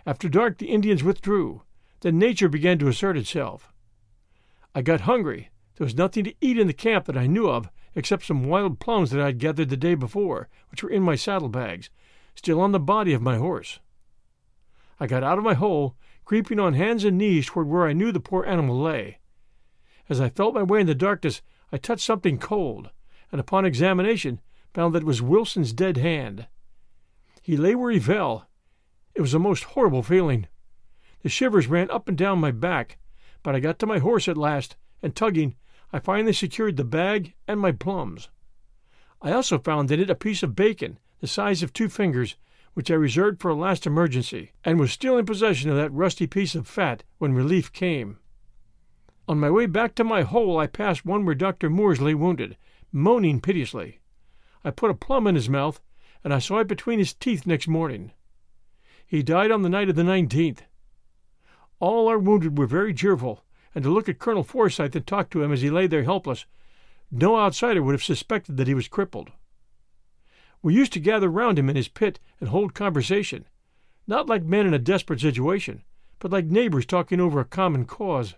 After 0.05 0.27
dark, 0.29 0.57
the 0.57 0.69
Indians 0.69 1.03
withdrew. 1.03 1.63
Then 2.01 2.19
nature 2.19 2.49
began 2.49 2.77
to 2.79 2.87
assert 2.87 3.17
itself. 3.17 3.71
I 4.75 4.81
got 4.81 5.01
hungry. 5.01 5.49
There 5.75 5.85
was 5.85 5.95
nothing 5.95 6.23
to 6.25 6.35
eat 6.41 6.57
in 6.57 6.67
the 6.67 6.73
camp 6.73 7.05
that 7.05 7.17
I 7.17 7.27
knew 7.27 7.49
of, 7.49 7.69
except 7.95 8.25
some 8.25 8.45
wild 8.45 8.79
plums 8.79 9.11
that 9.11 9.21
I 9.21 9.27
had 9.27 9.39
gathered 9.39 9.69
the 9.69 9.77
day 9.77 9.95
before, 9.95 10.49
which 10.69 10.83
were 10.83 10.89
in 10.89 11.03
my 11.03 11.15
saddlebags, 11.15 11.89
still 12.35 12.59
on 12.59 12.71
the 12.71 12.79
body 12.79 13.13
of 13.13 13.21
my 13.21 13.37
horse. 13.37 13.79
I 14.99 15.07
got 15.07 15.23
out 15.23 15.37
of 15.37 15.43
my 15.43 15.53
hole, 15.53 15.95
creeping 16.25 16.59
on 16.59 16.73
hands 16.73 17.03
and 17.03 17.17
knees 17.17 17.47
toward 17.47 17.67
where 17.67 17.87
I 17.87 17.93
knew 17.93 18.11
the 18.11 18.19
poor 18.19 18.45
animal 18.45 18.79
lay. 18.79 19.19
As 20.09 20.19
I 20.19 20.29
felt 20.29 20.53
my 20.53 20.63
way 20.63 20.81
in 20.81 20.87
the 20.87 20.95
darkness, 20.95 21.41
I 21.71 21.77
touched 21.77 22.05
something 22.05 22.37
cold, 22.37 22.89
and 23.31 23.39
upon 23.39 23.65
examination 23.65 24.41
found 24.73 24.93
that 24.93 25.03
it 25.03 25.07
was 25.07 25.21
Wilson's 25.21 25.73
dead 25.73 25.97
hand. 25.97 26.47
He 27.41 27.57
lay 27.57 27.75
where 27.75 27.91
he 27.91 27.99
fell. 27.99 28.47
It 29.15 29.21
was 29.21 29.33
a 29.33 29.39
most 29.39 29.63
horrible 29.63 30.03
feeling. 30.03 30.47
The 31.21 31.29
shivers 31.29 31.67
ran 31.67 31.89
up 31.89 32.07
and 32.07 32.17
down 32.17 32.39
my 32.39 32.51
back, 32.51 32.97
but 33.43 33.55
I 33.55 33.59
got 33.59 33.79
to 33.79 33.85
my 33.85 33.99
horse 33.99 34.27
at 34.27 34.37
last, 34.37 34.75
and 35.01 35.15
tugging, 35.15 35.55
I 35.91 35.99
finally 35.99 36.33
secured 36.33 36.77
the 36.77 36.83
bag 36.83 37.33
and 37.47 37.59
my 37.59 37.71
plums. 37.71 38.29
I 39.21 39.31
also 39.31 39.57
found 39.57 39.91
in 39.91 39.99
it 39.99 40.09
a 40.09 40.15
piece 40.15 40.43
of 40.43 40.55
bacon, 40.55 40.99
the 41.21 41.27
size 41.27 41.63
of 41.63 41.71
two 41.71 41.87
fingers, 41.87 42.35
which 42.73 42.89
I 42.91 42.95
reserved 42.95 43.41
for 43.41 43.51
a 43.51 43.55
last 43.55 43.85
emergency, 43.85 44.51
and 44.65 44.79
was 44.79 44.91
still 44.91 45.17
in 45.17 45.25
possession 45.25 45.69
of 45.69 45.77
that 45.77 45.93
rusty 45.93 46.27
piece 46.27 46.55
of 46.55 46.67
fat 46.67 47.03
when 47.19 47.33
relief 47.33 47.71
came. 47.71 48.17
On 49.25 49.39
my 49.39 49.49
way 49.49 49.65
back 49.65 49.95
to 49.95 50.03
my 50.03 50.23
hole, 50.23 50.59
I 50.59 50.67
passed 50.67 51.05
one 51.05 51.25
where 51.25 51.35
Dr. 51.35 51.69
Mooers 51.69 52.01
lay 52.01 52.13
wounded, 52.13 52.57
moaning 52.91 53.39
piteously. 53.39 53.99
I 54.65 54.71
put 54.71 54.91
a 54.91 54.95
plum 54.95 55.27
in 55.27 55.35
his 55.35 55.49
mouth, 55.49 55.81
and 56.23 56.33
I 56.33 56.39
saw 56.39 56.59
it 56.59 56.67
between 56.67 56.99
his 56.99 57.13
teeth 57.13 57.47
next 57.47 57.67
morning. 57.67 58.11
He 59.05 59.23
died 59.23 59.51
on 59.51 59.61
the 59.61 59.69
night 59.69 59.89
of 59.89 59.95
the 59.95 60.03
nineteenth. 60.03 60.63
All 61.79 62.07
our 62.07 62.19
wounded 62.19 62.57
were 62.57 62.67
very 62.67 62.93
cheerful, 62.93 63.43
and 63.73 63.83
to 63.83 63.89
look 63.89 64.09
at 64.09 64.19
Colonel 64.19 64.43
Forsyth 64.43 64.95
and 64.95 65.07
talk 65.07 65.29
to 65.29 65.41
him 65.41 65.51
as 65.53 65.61
he 65.61 65.69
lay 65.69 65.87
there 65.87 66.03
helpless, 66.03 66.45
no 67.09 67.37
outsider 67.37 67.81
would 67.81 67.93
have 67.93 68.03
suspected 68.03 68.57
that 68.57 68.67
he 68.67 68.73
was 68.73 68.87
crippled. 68.87 69.31
We 70.61 70.73
used 70.73 70.93
to 70.93 70.99
gather 70.99 71.29
round 71.29 71.59
him 71.59 71.69
in 71.69 71.75
his 71.75 71.87
pit 71.87 72.19
and 72.39 72.49
hold 72.49 72.73
conversation, 72.73 73.45
not 74.07 74.27
like 74.27 74.43
men 74.43 74.65
in 74.65 74.73
a 74.73 74.79
desperate 74.79 75.19
situation, 75.19 75.83
but 76.19 76.31
like 76.31 76.45
neighbors 76.45 76.85
talking 76.85 77.19
over 77.19 77.39
a 77.39 77.45
common 77.45 77.85
cause. 77.85 78.35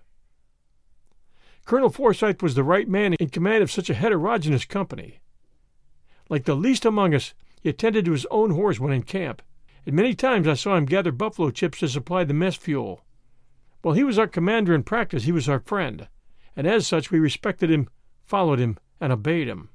Colonel 1.65 1.89
Forsyth 1.89 2.43
was 2.43 2.53
the 2.53 2.63
right 2.63 2.87
man 2.87 3.15
in 3.15 3.29
command 3.29 3.63
of 3.63 3.71
such 3.71 3.89
a 3.89 3.95
heterogeneous 3.95 4.65
company. 4.65 5.19
Like 6.29 6.45
the 6.45 6.55
least 6.55 6.85
among 6.85 7.15
us, 7.15 7.33
he 7.59 7.69
attended 7.69 8.05
to 8.05 8.11
his 8.11 8.27
own 8.29 8.51
horse 8.51 8.79
when 8.79 8.93
in 8.93 9.01
camp, 9.01 9.41
and 9.83 9.95
many 9.95 10.13
times 10.13 10.47
I 10.47 10.53
saw 10.53 10.75
him 10.75 10.85
gather 10.85 11.11
buffalo 11.11 11.49
chips 11.49 11.79
to 11.79 11.89
supply 11.89 12.23
the 12.23 12.35
mess 12.35 12.55
fuel. 12.55 13.01
While 13.81 13.95
he 13.95 14.03
was 14.03 14.19
our 14.19 14.27
commander 14.27 14.75
in 14.75 14.83
practice, 14.83 15.23
he 15.23 15.31
was 15.31 15.49
our 15.49 15.59
friend, 15.59 16.07
and 16.55 16.67
as 16.67 16.85
such 16.85 17.09
we 17.09 17.17
respected 17.17 17.71
him, 17.71 17.89
followed 18.25 18.59
him, 18.59 18.77
and 19.01 19.11
obeyed 19.11 19.47
him. 19.47 19.69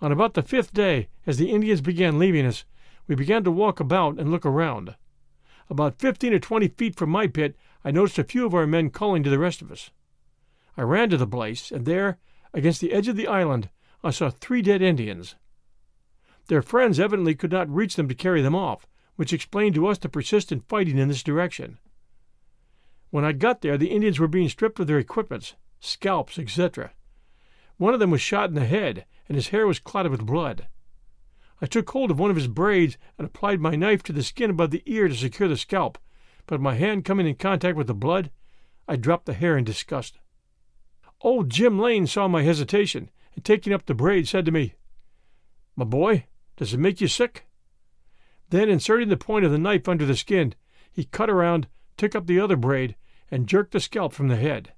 On 0.00 0.10
about 0.10 0.34
the 0.34 0.42
fifth 0.42 0.74
day, 0.74 1.08
as 1.28 1.38
the 1.38 1.52
Indians 1.52 1.80
began 1.80 2.18
leaving 2.18 2.44
us, 2.44 2.64
we 3.06 3.14
began 3.14 3.44
to 3.44 3.52
walk 3.52 3.78
about 3.78 4.18
and 4.18 4.32
look 4.32 4.44
around. 4.44 4.96
About 5.70 6.00
fifteen 6.00 6.34
or 6.34 6.40
twenty 6.40 6.66
feet 6.66 6.96
from 6.96 7.10
my 7.10 7.28
pit, 7.28 7.54
I 7.84 7.92
noticed 7.92 8.18
a 8.18 8.24
few 8.24 8.44
of 8.44 8.54
our 8.54 8.66
men 8.66 8.90
calling 8.90 9.22
to 9.22 9.30
the 9.30 9.38
rest 9.38 9.62
of 9.62 9.70
us. 9.70 9.90
I 10.76 10.82
ran 10.82 11.10
to 11.10 11.16
the 11.16 11.26
place, 11.26 11.70
and 11.70 11.86
there, 11.86 12.18
against 12.52 12.80
the 12.80 12.92
edge 12.92 13.08
of 13.08 13.16
the 13.16 13.28
island, 13.28 13.70
I 14.04 14.10
saw 14.10 14.30
three 14.30 14.62
dead 14.62 14.82
Indians. 14.82 15.34
Their 16.48 16.62
friends 16.62 17.00
evidently 17.00 17.34
could 17.34 17.50
not 17.50 17.68
reach 17.68 17.96
them 17.96 18.08
to 18.08 18.14
carry 18.14 18.42
them 18.42 18.54
off, 18.54 18.86
which 19.16 19.32
explained 19.32 19.74
to 19.74 19.86
us 19.86 19.98
the 19.98 20.08
persistent 20.08 20.68
fighting 20.68 20.98
in 20.98 21.08
this 21.08 21.22
direction. 21.22 21.78
When 23.10 23.24
I 23.24 23.32
got 23.32 23.62
there, 23.62 23.78
the 23.78 23.90
Indians 23.90 24.18
were 24.18 24.28
being 24.28 24.48
stripped 24.48 24.78
of 24.78 24.86
their 24.86 24.98
equipments, 24.98 25.54
scalps, 25.80 26.38
etc. 26.38 26.92
One 27.78 27.94
of 27.94 28.00
them 28.00 28.10
was 28.10 28.20
shot 28.20 28.48
in 28.48 28.54
the 28.54 28.64
head, 28.66 29.06
and 29.28 29.36
his 29.36 29.48
hair 29.48 29.66
was 29.66 29.78
clotted 29.78 30.12
with 30.12 30.26
blood. 30.26 30.68
I 31.60 31.66
took 31.66 31.88
hold 31.90 32.10
of 32.10 32.18
one 32.18 32.30
of 32.30 32.36
his 32.36 32.48
braids 32.48 32.98
and 33.16 33.26
applied 33.26 33.60
my 33.60 33.76
knife 33.76 34.02
to 34.04 34.12
the 34.12 34.22
skin 34.22 34.50
above 34.50 34.70
the 34.70 34.82
ear 34.84 35.08
to 35.08 35.14
secure 35.14 35.48
the 35.48 35.56
scalp, 35.56 35.98
but 36.46 36.60
my 36.60 36.74
hand 36.74 37.04
coming 37.04 37.26
in 37.26 37.36
contact 37.36 37.76
with 37.76 37.86
the 37.86 37.94
blood, 37.94 38.30
I 38.86 38.96
dropped 38.96 39.26
the 39.26 39.32
hair 39.32 39.56
in 39.56 39.64
disgust. 39.64 40.18
Old 41.22 41.50
Jim 41.50 41.78
Lane 41.78 42.06
saw 42.06 42.28
my 42.28 42.42
hesitation, 42.42 43.10
and 43.34 43.44
taking 43.44 43.72
up 43.72 43.86
the 43.86 43.94
braid, 43.94 44.28
said 44.28 44.44
to 44.44 44.52
me, 44.52 44.74
My 45.74 45.84
boy, 45.84 46.26
does 46.56 46.74
it 46.74 46.80
make 46.80 47.00
you 47.00 47.08
sick? 47.08 47.46
Then, 48.50 48.68
inserting 48.68 49.08
the 49.08 49.16
point 49.16 49.44
of 49.44 49.50
the 49.50 49.58
knife 49.58 49.88
under 49.88 50.04
the 50.04 50.16
skin, 50.16 50.54
he 50.92 51.04
cut 51.04 51.30
around, 51.30 51.68
took 51.96 52.14
up 52.14 52.26
the 52.26 52.38
other 52.38 52.56
braid, 52.56 52.96
and 53.30 53.48
jerked 53.48 53.72
the 53.72 53.80
scalp 53.80 54.12
from 54.12 54.28
the 54.28 54.36
head. 54.36 54.72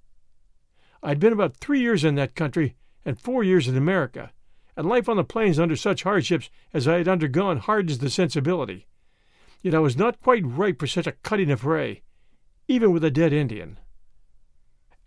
I'd 1.02 1.20
been 1.20 1.32
about 1.32 1.56
three 1.56 1.80
years 1.80 2.04
in 2.04 2.14
that 2.16 2.34
country 2.34 2.76
and 3.04 3.20
four 3.20 3.44
years 3.44 3.68
in 3.68 3.76
America, 3.76 4.32
and 4.76 4.88
life 4.88 5.08
on 5.08 5.16
the 5.16 5.24
plains 5.24 5.58
under 5.58 5.76
such 5.76 6.04
hardships 6.04 6.50
as 6.72 6.86
I 6.86 6.98
had 6.98 7.08
undergone 7.08 7.58
hardens 7.58 7.98
the 7.98 8.10
sensibility. 8.10 8.86
Yet 9.60 9.74
I 9.74 9.80
was 9.80 9.96
not 9.96 10.20
quite 10.20 10.46
ripe 10.46 10.78
for 10.78 10.86
such 10.86 11.06
a 11.06 11.12
cutting 11.12 11.50
affray, 11.50 12.02
even 12.68 12.92
with 12.92 13.04
a 13.04 13.10
dead 13.10 13.32
Indian. 13.32 13.78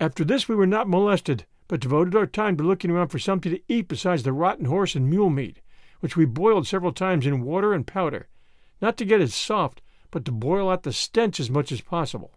After 0.01 0.23
this 0.23 0.49
we 0.49 0.55
were 0.55 0.65
not 0.65 0.89
molested, 0.89 1.45
but 1.67 1.79
devoted 1.79 2.15
our 2.15 2.25
time 2.25 2.57
to 2.57 2.63
looking 2.63 2.89
around 2.89 3.09
for 3.09 3.19
something 3.19 3.51
to 3.51 3.61
eat 3.67 3.87
besides 3.87 4.23
the 4.23 4.33
rotten 4.33 4.65
horse 4.65 4.95
and 4.95 5.07
mule 5.07 5.29
meat, 5.29 5.61
which 5.99 6.17
we 6.17 6.25
boiled 6.25 6.65
several 6.65 6.91
times 6.91 7.27
in 7.27 7.43
water 7.43 7.71
and 7.71 7.85
powder, 7.85 8.27
not 8.81 8.97
to 8.97 9.05
get 9.05 9.21
it 9.21 9.31
soft, 9.31 9.79
but 10.09 10.25
to 10.25 10.31
boil 10.31 10.71
out 10.71 10.81
the 10.81 10.91
stench 10.91 11.39
as 11.39 11.51
much 11.51 11.71
as 11.71 11.81
possible. 11.81 12.31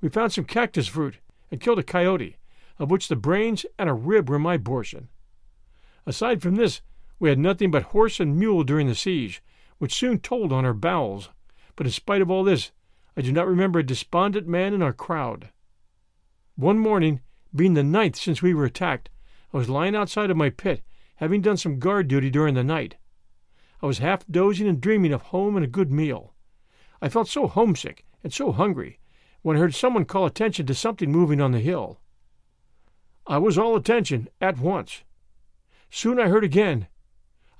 We 0.00 0.08
found 0.08 0.32
some 0.32 0.44
cactus 0.44 0.86
fruit 0.86 1.16
and 1.50 1.60
killed 1.60 1.80
a 1.80 1.82
coyote, 1.82 2.36
of 2.78 2.88
which 2.88 3.08
the 3.08 3.16
brains 3.16 3.66
and 3.76 3.90
a 3.90 3.92
rib 3.92 4.30
were 4.30 4.38
my 4.38 4.56
portion. 4.56 5.08
Aside 6.06 6.40
from 6.40 6.54
this, 6.54 6.82
we 7.18 7.30
had 7.30 7.38
nothing 7.40 7.72
but 7.72 7.82
horse 7.82 8.20
and 8.20 8.38
mule 8.38 8.62
during 8.62 8.86
the 8.86 8.94
siege, 8.94 9.42
which 9.78 9.92
soon 9.92 10.20
told 10.20 10.52
on 10.52 10.64
our 10.64 10.72
bowels. 10.72 11.30
But 11.74 11.86
in 11.86 11.92
spite 11.92 12.22
of 12.22 12.30
all 12.30 12.44
this, 12.44 12.70
I 13.16 13.22
do 13.22 13.32
not 13.32 13.48
remember 13.48 13.80
a 13.80 13.82
despondent 13.82 14.46
man 14.46 14.72
in 14.72 14.82
our 14.82 14.92
crowd. 14.92 15.48
One 16.56 16.78
morning, 16.78 17.20
being 17.52 17.74
the 17.74 17.82
ninth 17.82 18.14
since 18.14 18.40
we 18.40 18.54
were 18.54 18.64
attacked, 18.64 19.10
I 19.52 19.56
was 19.56 19.68
lying 19.68 19.96
outside 19.96 20.30
of 20.30 20.36
my 20.36 20.50
pit, 20.50 20.82
having 21.16 21.40
done 21.40 21.56
some 21.56 21.80
guard 21.80 22.06
duty 22.06 22.30
during 22.30 22.54
the 22.54 22.62
night. 22.62 22.94
I 23.82 23.86
was 23.86 23.98
half 23.98 24.24
dozing 24.28 24.68
and 24.68 24.80
dreaming 24.80 25.12
of 25.12 25.22
home 25.22 25.56
and 25.56 25.64
a 25.64 25.68
good 25.68 25.90
meal. 25.90 26.32
I 27.02 27.08
felt 27.08 27.28
so 27.28 27.48
homesick 27.48 28.04
and 28.22 28.32
so 28.32 28.52
hungry 28.52 29.00
when 29.42 29.56
I 29.56 29.60
heard 29.60 29.74
someone 29.74 30.04
call 30.04 30.26
attention 30.26 30.64
to 30.66 30.74
something 30.74 31.10
moving 31.10 31.40
on 31.40 31.50
the 31.50 31.58
hill. 31.58 32.00
I 33.26 33.38
was 33.38 33.58
all 33.58 33.74
attention 33.74 34.28
at 34.40 34.58
once. 34.58 35.02
Soon 35.90 36.20
I 36.20 36.28
heard 36.28 36.44
again, 36.44 36.86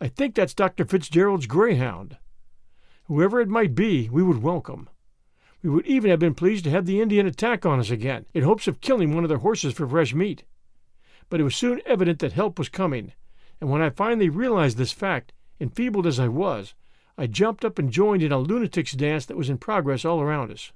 I 0.00 0.06
think 0.06 0.36
that's 0.36 0.54
Dr. 0.54 0.84
Fitzgerald's 0.84 1.46
greyhound. 1.46 2.16
Whoever 3.06 3.40
it 3.40 3.48
might 3.48 3.74
be, 3.74 4.08
we 4.08 4.22
would 4.22 4.40
welcome. 4.42 4.88
We 5.64 5.70
would 5.70 5.86
even 5.86 6.10
have 6.10 6.20
been 6.20 6.34
pleased 6.34 6.64
to 6.64 6.70
have 6.70 6.84
the 6.84 7.00
Indian 7.00 7.26
attack 7.26 7.64
on 7.64 7.80
us 7.80 7.88
again, 7.88 8.26
in 8.34 8.42
hopes 8.42 8.68
of 8.68 8.82
killing 8.82 9.14
one 9.14 9.24
of 9.24 9.30
their 9.30 9.38
horses 9.38 9.72
for 9.72 9.88
fresh 9.88 10.12
meat. 10.12 10.44
But 11.30 11.40
it 11.40 11.44
was 11.44 11.56
soon 11.56 11.80
evident 11.86 12.18
that 12.18 12.34
help 12.34 12.58
was 12.58 12.68
coming, 12.68 13.12
and 13.62 13.70
when 13.70 13.80
I 13.80 13.88
finally 13.88 14.28
realized 14.28 14.76
this 14.76 14.92
fact, 14.92 15.32
enfeebled 15.58 16.06
as 16.06 16.20
I 16.20 16.28
was, 16.28 16.74
I 17.16 17.28
jumped 17.28 17.64
up 17.64 17.78
and 17.78 17.90
joined 17.90 18.22
in 18.22 18.30
a 18.30 18.38
lunatic's 18.38 18.92
dance 18.92 19.24
that 19.24 19.38
was 19.38 19.48
in 19.48 19.56
progress 19.56 20.04
all 20.04 20.20
around 20.20 20.50
us. 20.52 20.70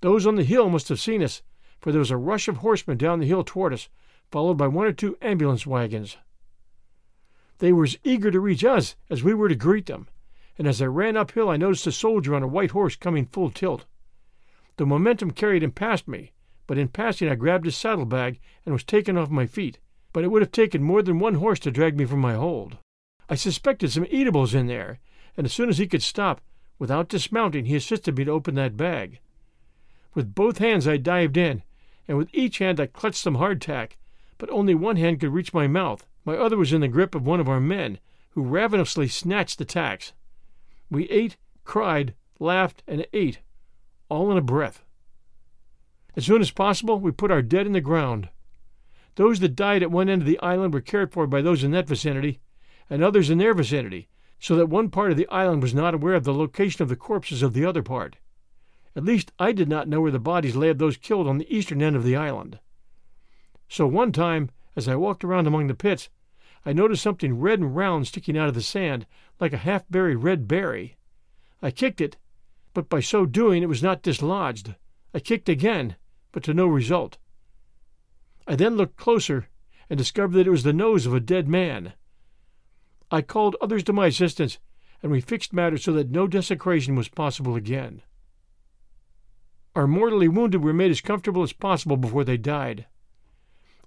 Those 0.00 0.26
on 0.26 0.36
the 0.36 0.42
hill 0.42 0.70
must 0.70 0.88
have 0.88 0.98
seen 0.98 1.22
us, 1.22 1.42
for 1.78 1.92
there 1.92 1.98
was 1.98 2.10
a 2.10 2.16
rush 2.16 2.48
of 2.48 2.56
horsemen 2.56 2.96
down 2.96 3.20
the 3.20 3.26
hill 3.26 3.44
toward 3.44 3.74
us, 3.74 3.90
followed 4.30 4.56
by 4.56 4.68
one 4.68 4.86
or 4.86 4.92
two 4.92 5.18
ambulance 5.20 5.66
wagons. 5.66 6.16
They 7.58 7.74
were 7.74 7.84
as 7.84 7.98
eager 8.04 8.30
to 8.30 8.40
reach 8.40 8.64
us 8.64 8.96
as 9.10 9.22
we 9.22 9.34
were 9.34 9.50
to 9.50 9.54
greet 9.54 9.84
them, 9.84 10.08
and 10.58 10.66
as 10.66 10.82
I 10.82 10.86
ran 10.86 11.16
uphill 11.16 11.48
I 11.48 11.56
noticed 11.56 11.86
a 11.86 11.92
soldier 11.92 12.34
on 12.34 12.42
a 12.42 12.48
white 12.48 12.72
horse 12.72 12.96
coming 12.96 13.26
full 13.26 13.50
tilt. 13.50 13.86
The 14.76 14.86
momentum 14.86 15.30
carried 15.30 15.62
him 15.62 15.72
past 15.72 16.08
me, 16.08 16.32
but 16.66 16.78
in 16.78 16.88
passing 16.88 17.28
I 17.28 17.34
grabbed 17.34 17.64
his 17.64 17.76
saddlebag 17.76 18.40
and 18.64 18.72
was 18.72 18.84
taken 18.84 19.16
off 19.16 19.30
my 19.30 19.46
feet, 19.46 19.78
but 20.12 20.24
it 20.24 20.28
would 20.28 20.42
have 20.42 20.52
taken 20.52 20.82
more 20.82 21.02
than 21.02 21.18
one 21.18 21.34
horse 21.34 21.58
to 21.60 21.70
drag 21.70 21.96
me 21.96 22.04
from 22.04 22.20
my 22.20 22.34
hold. 22.34 22.78
I 23.28 23.34
suspected 23.34 23.90
some 23.90 24.06
eatables 24.10 24.54
in 24.54 24.66
there, 24.66 24.98
and 25.36 25.46
as 25.46 25.52
soon 25.52 25.68
as 25.68 25.78
he 25.78 25.86
could 25.86 26.02
stop, 26.02 26.40
without 26.78 27.08
dismounting, 27.08 27.64
he 27.64 27.76
assisted 27.76 28.16
me 28.16 28.24
to 28.24 28.30
open 28.30 28.54
that 28.56 28.76
bag. 28.76 29.20
With 30.14 30.34
both 30.34 30.58
hands 30.58 30.86
I 30.86 30.98
dived 30.98 31.36
in, 31.36 31.62
and 32.06 32.18
with 32.18 32.28
each 32.32 32.58
hand 32.58 32.78
I 32.80 32.86
clutched 32.86 33.16
some 33.16 33.36
hardtack, 33.36 33.96
but 34.38 34.50
only 34.50 34.74
one 34.74 34.96
hand 34.96 35.20
could 35.20 35.32
reach 35.32 35.54
my 35.54 35.66
mouth, 35.66 36.06
my 36.24 36.36
other 36.36 36.56
was 36.56 36.72
in 36.72 36.80
the 36.80 36.88
grip 36.88 37.14
of 37.14 37.26
one 37.26 37.40
of 37.40 37.48
our 37.48 37.60
men, 37.60 37.98
who 38.30 38.42
ravenously 38.42 39.08
snatched 39.08 39.58
the 39.58 39.64
tacks. 39.64 40.12
We 40.92 41.08
ate, 41.08 41.38
cried, 41.64 42.14
laughed, 42.38 42.82
and 42.86 43.06
ate, 43.14 43.40
all 44.10 44.30
in 44.30 44.36
a 44.36 44.42
breath. 44.42 44.84
As 46.16 46.26
soon 46.26 46.42
as 46.42 46.50
possible, 46.50 47.00
we 47.00 47.12
put 47.12 47.30
our 47.30 47.40
dead 47.40 47.64
in 47.64 47.72
the 47.72 47.80
ground. 47.80 48.28
Those 49.14 49.40
that 49.40 49.56
died 49.56 49.82
at 49.82 49.90
one 49.90 50.10
end 50.10 50.20
of 50.20 50.28
the 50.28 50.38
island 50.40 50.74
were 50.74 50.82
cared 50.82 51.10
for 51.10 51.26
by 51.26 51.40
those 51.40 51.64
in 51.64 51.70
that 51.70 51.88
vicinity, 51.88 52.40
and 52.90 53.02
others 53.02 53.30
in 53.30 53.38
their 53.38 53.54
vicinity, 53.54 54.08
so 54.38 54.54
that 54.56 54.66
one 54.66 54.90
part 54.90 55.10
of 55.10 55.16
the 55.16 55.28
island 55.28 55.62
was 55.62 55.72
not 55.72 55.94
aware 55.94 56.14
of 56.14 56.24
the 56.24 56.34
location 56.34 56.82
of 56.82 56.90
the 56.90 56.96
corpses 56.96 57.42
of 57.42 57.54
the 57.54 57.64
other 57.64 57.82
part. 57.82 58.16
At 58.94 59.06
least 59.06 59.32
I 59.38 59.52
did 59.52 59.70
not 59.70 59.88
know 59.88 60.02
where 60.02 60.10
the 60.10 60.18
bodies 60.18 60.56
lay 60.56 60.68
of 60.68 60.76
those 60.76 60.98
killed 60.98 61.26
on 61.26 61.38
the 61.38 61.50
eastern 61.50 61.80
end 61.80 61.96
of 61.96 62.04
the 62.04 62.16
island. 62.16 62.58
So 63.66 63.86
one 63.86 64.12
time 64.12 64.50
as 64.76 64.88
I 64.88 64.96
walked 64.96 65.24
around 65.24 65.46
among 65.46 65.68
the 65.68 65.74
pits, 65.74 66.10
I 66.64 66.72
noticed 66.72 67.02
something 67.02 67.40
red 67.40 67.58
and 67.58 67.74
round 67.74 68.06
sticking 68.06 68.38
out 68.38 68.48
of 68.48 68.54
the 68.54 68.62
sand, 68.62 69.06
like 69.40 69.52
a 69.52 69.58
half 69.58 69.84
buried 69.90 70.16
red 70.16 70.46
berry. 70.46 70.96
I 71.60 71.70
kicked 71.70 72.00
it, 72.00 72.16
but 72.74 72.88
by 72.88 73.00
so 73.00 73.26
doing 73.26 73.62
it 73.62 73.68
was 73.68 73.82
not 73.82 74.02
dislodged. 74.02 74.74
I 75.12 75.20
kicked 75.20 75.48
again, 75.48 75.96
but 76.30 76.42
to 76.44 76.54
no 76.54 76.66
result. 76.66 77.18
I 78.46 78.56
then 78.56 78.76
looked 78.76 78.96
closer 78.96 79.48
and 79.90 79.98
discovered 79.98 80.34
that 80.36 80.46
it 80.46 80.50
was 80.50 80.62
the 80.62 80.72
nose 80.72 81.04
of 81.04 81.14
a 81.14 81.20
dead 81.20 81.48
man. 81.48 81.92
I 83.10 83.22
called 83.22 83.56
others 83.60 83.84
to 83.84 83.92
my 83.92 84.06
assistance, 84.06 84.58
and 85.02 85.12
we 85.12 85.20
fixed 85.20 85.52
matters 85.52 85.84
so 85.84 85.92
that 85.92 86.10
no 86.10 86.26
desecration 86.26 86.94
was 86.94 87.08
possible 87.08 87.56
again. 87.56 88.02
Our 89.74 89.86
mortally 89.86 90.28
wounded 90.28 90.62
were 90.62 90.72
made 90.72 90.90
as 90.90 91.00
comfortable 91.00 91.42
as 91.42 91.52
possible 91.52 91.96
before 91.96 92.24
they 92.24 92.36
died. 92.36 92.86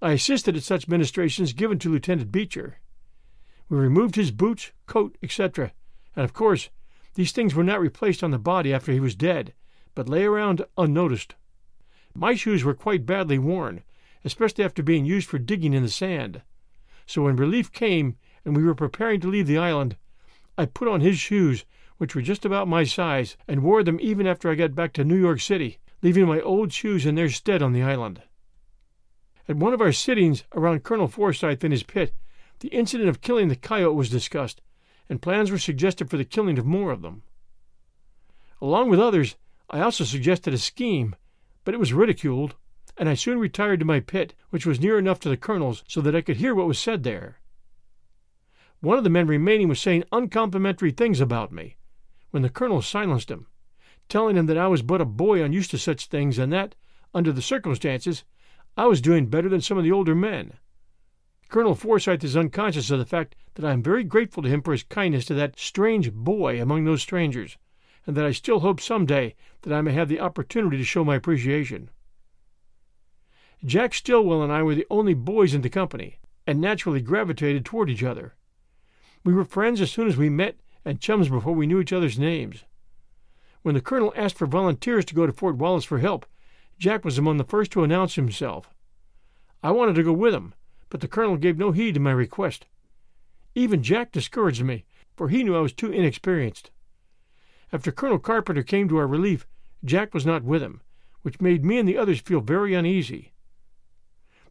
I 0.06 0.12
assisted 0.12 0.56
at 0.56 0.62
such 0.62 0.88
ministrations 0.88 1.52
given 1.52 1.80
to 1.80 1.90
Lieutenant 1.90 2.32
Beecher. 2.32 2.78
We 3.70 3.80
removed 3.80 4.18
his 4.18 4.30
boots, 4.30 4.72
coat, 4.86 5.18
etc., 5.24 5.72
and 6.16 6.24
of 6.24 6.32
course 6.32 6.70
These 7.16 7.32
things 7.32 7.56
were 7.56 7.64
not 7.64 7.82
replaced 7.82 8.24
on 8.24 8.30
the 8.30 8.38
body 8.38 8.72
after 8.72 8.92
he 8.92 9.00
was 9.00 9.16
dead, 9.16 9.56
but 9.96 10.08
lay 10.08 10.24
around 10.24 10.64
unnoticed. 10.78 11.34
My 12.14 12.36
shoes 12.36 12.64
were 12.64 12.76
quite 12.76 13.08
badly 13.08 13.40
worn, 13.40 13.82
especially 14.24 14.64
after 14.64 14.84
being 14.84 15.06
used 15.06 15.28
for 15.28 15.40
digging 15.40 15.74
in 15.74 15.82
the 15.82 15.90
sand. 15.90 16.44
So 17.08 17.24
when 17.24 17.36
relief 17.36 17.72
came 17.72 18.16
and 18.46 18.56
we 18.56 18.64
were 18.64 18.76
preparing 18.76 19.20
to 19.22 19.28
leave 19.28 19.48
the 19.48 19.58
island, 19.58 19.98
I 20.56 20.68
put 20.68 20.88
on 20.88 21.02
his 21.02 21.18
shoes, 21.18 21.66
which 21.98 22.14
were 22.14 22.22
just 22.22 22.46
about 22.46 22.68
my 22.68 22.84
size, 22.84 23.38
and 23.48 23.64
wore 23.64 23.82
them 23.82 23.98
even 24.00 24.28
after 24.28 24.52
I 24.52 24.54
got 24.54 24.76
back 24.76 24.94
to 24.94 25.04
New 25.04 25.18
York 25.18 25.42
City, 25.42 25.80
leaving 26.04 26.28
my 26.28 26.42
old 26.42 26.72
shoes 26.72 27.08
in 27.08 27.16
their 27.16 27.30
stead 27.30 27.64
on 27.64 27.74
the 27.74 27.82
island. 27.82 28.22
At 29.48 29.58
one 29.58 29.74
of 29.74 29.82
our 29.82 29.92
sittings 29.92 30.44
around 30.54 30.84
Colonel 30.84 31.08
Forsyth 31.08 31.64
in 31.64 31.72
his 31.72 31.84
pit, 31.84 32.14
the 32.60 32.70
incident 32.70 33.10
of 33.10 33.22
killing 33.22 33.48
the 33.48 33.56
coyote 33.56 33.96
was 33.96 34.10
discussed, 34.10 34.62
and 35.08 35.22
plans 35.22 35.52
were 35.52 35.60
suggested 35.60 36.10
for 36.10 36.18
the 36.18 36.26
killing 36.26 36.58
of 36.58 36.66
more 36.66 36.92
of 36.92 37.02
them. 37.04 37.22
Along 38.60 38.90
with 38.90 39.00
others, 39.00 39.36
I 39.70 39.82
also 39.82 40.04
suggested 40.04 40.54
a 40.54 40.58
scheme, 40.58 41.16
but 41.64 41.74
it 41.74 41.80
was 41.80 41.94
ridiculed, 41.94 42.56
and 42.98 43.08
I 43.08 43.14
soon 43.14 43.40
retired 43.40 43.80
to 43.82 43.86
my 43.86 44.00
pit, 44.00 44.34
which 44.50 44.66
was 44.66 44.80
near 44.80 44.98
enough 44.98 45.20
to 45.22 45.30
the 45.30 45.38
colonel's 45.38 45.84
so 45.88 46.02
that 46.02 46.16
I 46.16 46.22
could 46.22 46.38
hear 46.38 46.56
what 46.56 46.68
was 46.68 46.80
said 46.80 47.04
there. 47.04 47.40
One 48.80 48.98
of 48.98 49.04
the 49.04 49.10
men 49.10 49.28
remaining 49.28 49.68
was 49.68 49.80
saying 49.80 50.06
uncomplimentary 50.12 50.92
things 50.92 51.20
about 51.20 51.52
me, 51.52 51.76
when 52.32 52.42
the 52.42 52.50
colonel 52.50 52.82
silenced 52.82 53.30
him, 53.30 53.48
telling 54.10 54.38
him 54.38 54.46
that 54.48 54.58
I 54.58 54.68
was 54.68 54.82
but 54.82 55.02
a 55.02 55.06
boy 55.06 55.44
unused 55.44 55.72
to 55.72 55.78
such 55.78 56.08
things, 56.08 56.40
and 56.40 56.52
that, 56.54 56.74
under 57.14 57.32
the 57.32 57.42
circumstances, 57.42 58.24
I 58.78 58.88
was 58.88 59.02
doing 59.02 59.28
better 59.28 59.48
than 59.48 59.62
some 59.62 59.78
of 59.78 59.84
the 59.84 59.92
older 59.92 60.16
men. 60.16 60.54
Colonel 61.48 61.76
Forsyth 61.76 62.24
is 62.24 62.36
unconscious 62.36 62.92
of 62.92 63.00
the 63.00 63.06
fact 63.06 63.36
that 63.54 63.64
I 63.64 63.72
am 63.72 63.82
very 63.82 64.04
grateful 64.04 64.44
to 64.44 64.50
him 64.50 64.62
for 64.62 64.74
his 64.74 64.84
kindness 64.84 65.26
to 65.26 65.34
that 65.36 65.58
strange 65.58 66.12
boy 66.12 66.62
among 66.62 66.84
those 66.84 67.02
strangers, 67.02 67.58
and 68.06 68.18
that 68.18 68.26
I 68.26 68.32
still 68.32 68.60
hope 68.60 68.82
some 68.82 69.06
day 69.06 69.36
that 69.62 69.74
I 69.74 69.82
may 69.82 69.94
have 69.94 70.10
the 70.10 70.20
opportunity 70.20 70.78
to 70.78 70.84
show 70.84 71.06
my 71.06 71.16
appreciation. 71.16 71.90
Jack 73.64 73.94
Stillwell 73.94 74.44
and 74.44 74.52
I 74.52 74.62
were 74.62 74.76
the 74.76 74.88
only 74.90 75.14
boys 75.14 75.54
in 75.54 75.62
the 75.62 75.70
company, 75.70 76.20
and 76.46 76.60
naturally 76.60 77.02
gravitated 77.02 77.64
toward 77.64 77.90
each 77.90 78.04
other. 78.04 78.36
We 79.24 79.34
were 79.34 79.46
friends 79.46 79.80
as 79.80 79.92
soon 79.92 80.08
as 80.08 80.18
we 80.18 80.30
met, 80.30 80.60
and 80.84 81.00
chums 81.00 81.30
before 81.30 81.54
we 81.54 81.66
knew 81.66 81.80
each 81.80 81.94
other's 81.94 82.20
names. 82.20 82.66
When 83.62 83.74
the 83.74 83.82
colonel 83.82 84.14
asked 84.16 84.38
for 84.38 84.46
volunteers 84.46 85.06
to 85.06 85.16
go 85.16 85.26
to 85.26 85.34
Fort 85.34 85.56
Wallace 85.56 85.86
for 85.86 86.00
help, 86.00 86.26
Jack 86.78 87.06
was 87.06 87.18
among 87.18 87.38
the 87.38 87.46
first 87.46 87.72
to 87.72 87.84
announce 87.84 88.16
himself. 88.16 88.74
I 89.64 89.72
wanted 89.72 89.96
to 89.96 90.04
go 90.04 90.12
with 90.12 90.34
him, 90.34 90.54
but 90.90 91.00
the 91.00 91.08
colonel 91.08 91.38
gave 91.38 91.58
no 91.58 91.72
heed 91.72 91.94
to 91.94 92.00
my 92.00 92.12
request. 92.12 92.66
Even 93.56 93.82
Jack 93.82 94.12
discouraged 94.12 94.64
me, 94.64 94.84
for 95.16 95.30
he 95.30 95.44
knew 95.44 95.56
I 95.56 95.62
was 95.62 95.74
too 95.74 95.92
inexperienced. 95.92 96.72
After 97.72 97.92
Colonel 97.92 98.20
Carpenter 98.20 98.62
came 98.62 98.90
to 98.90 98.98
our 98.98 99.08
relief, 99.08 99.48
Jack 99.86 100.14
was 100.14 100.26
not 100.26 100.44
with 100.44 100.62
him, 100.62 100.82
which 101.22 101.40
made 101.40 101.64
me 101.64 101.78
and 101.80 101.88
the 101.88 101.98
others 101.98 102.20
feel 102.20 102.42
very 102.42 102.74
uneasy. 102.74 103.32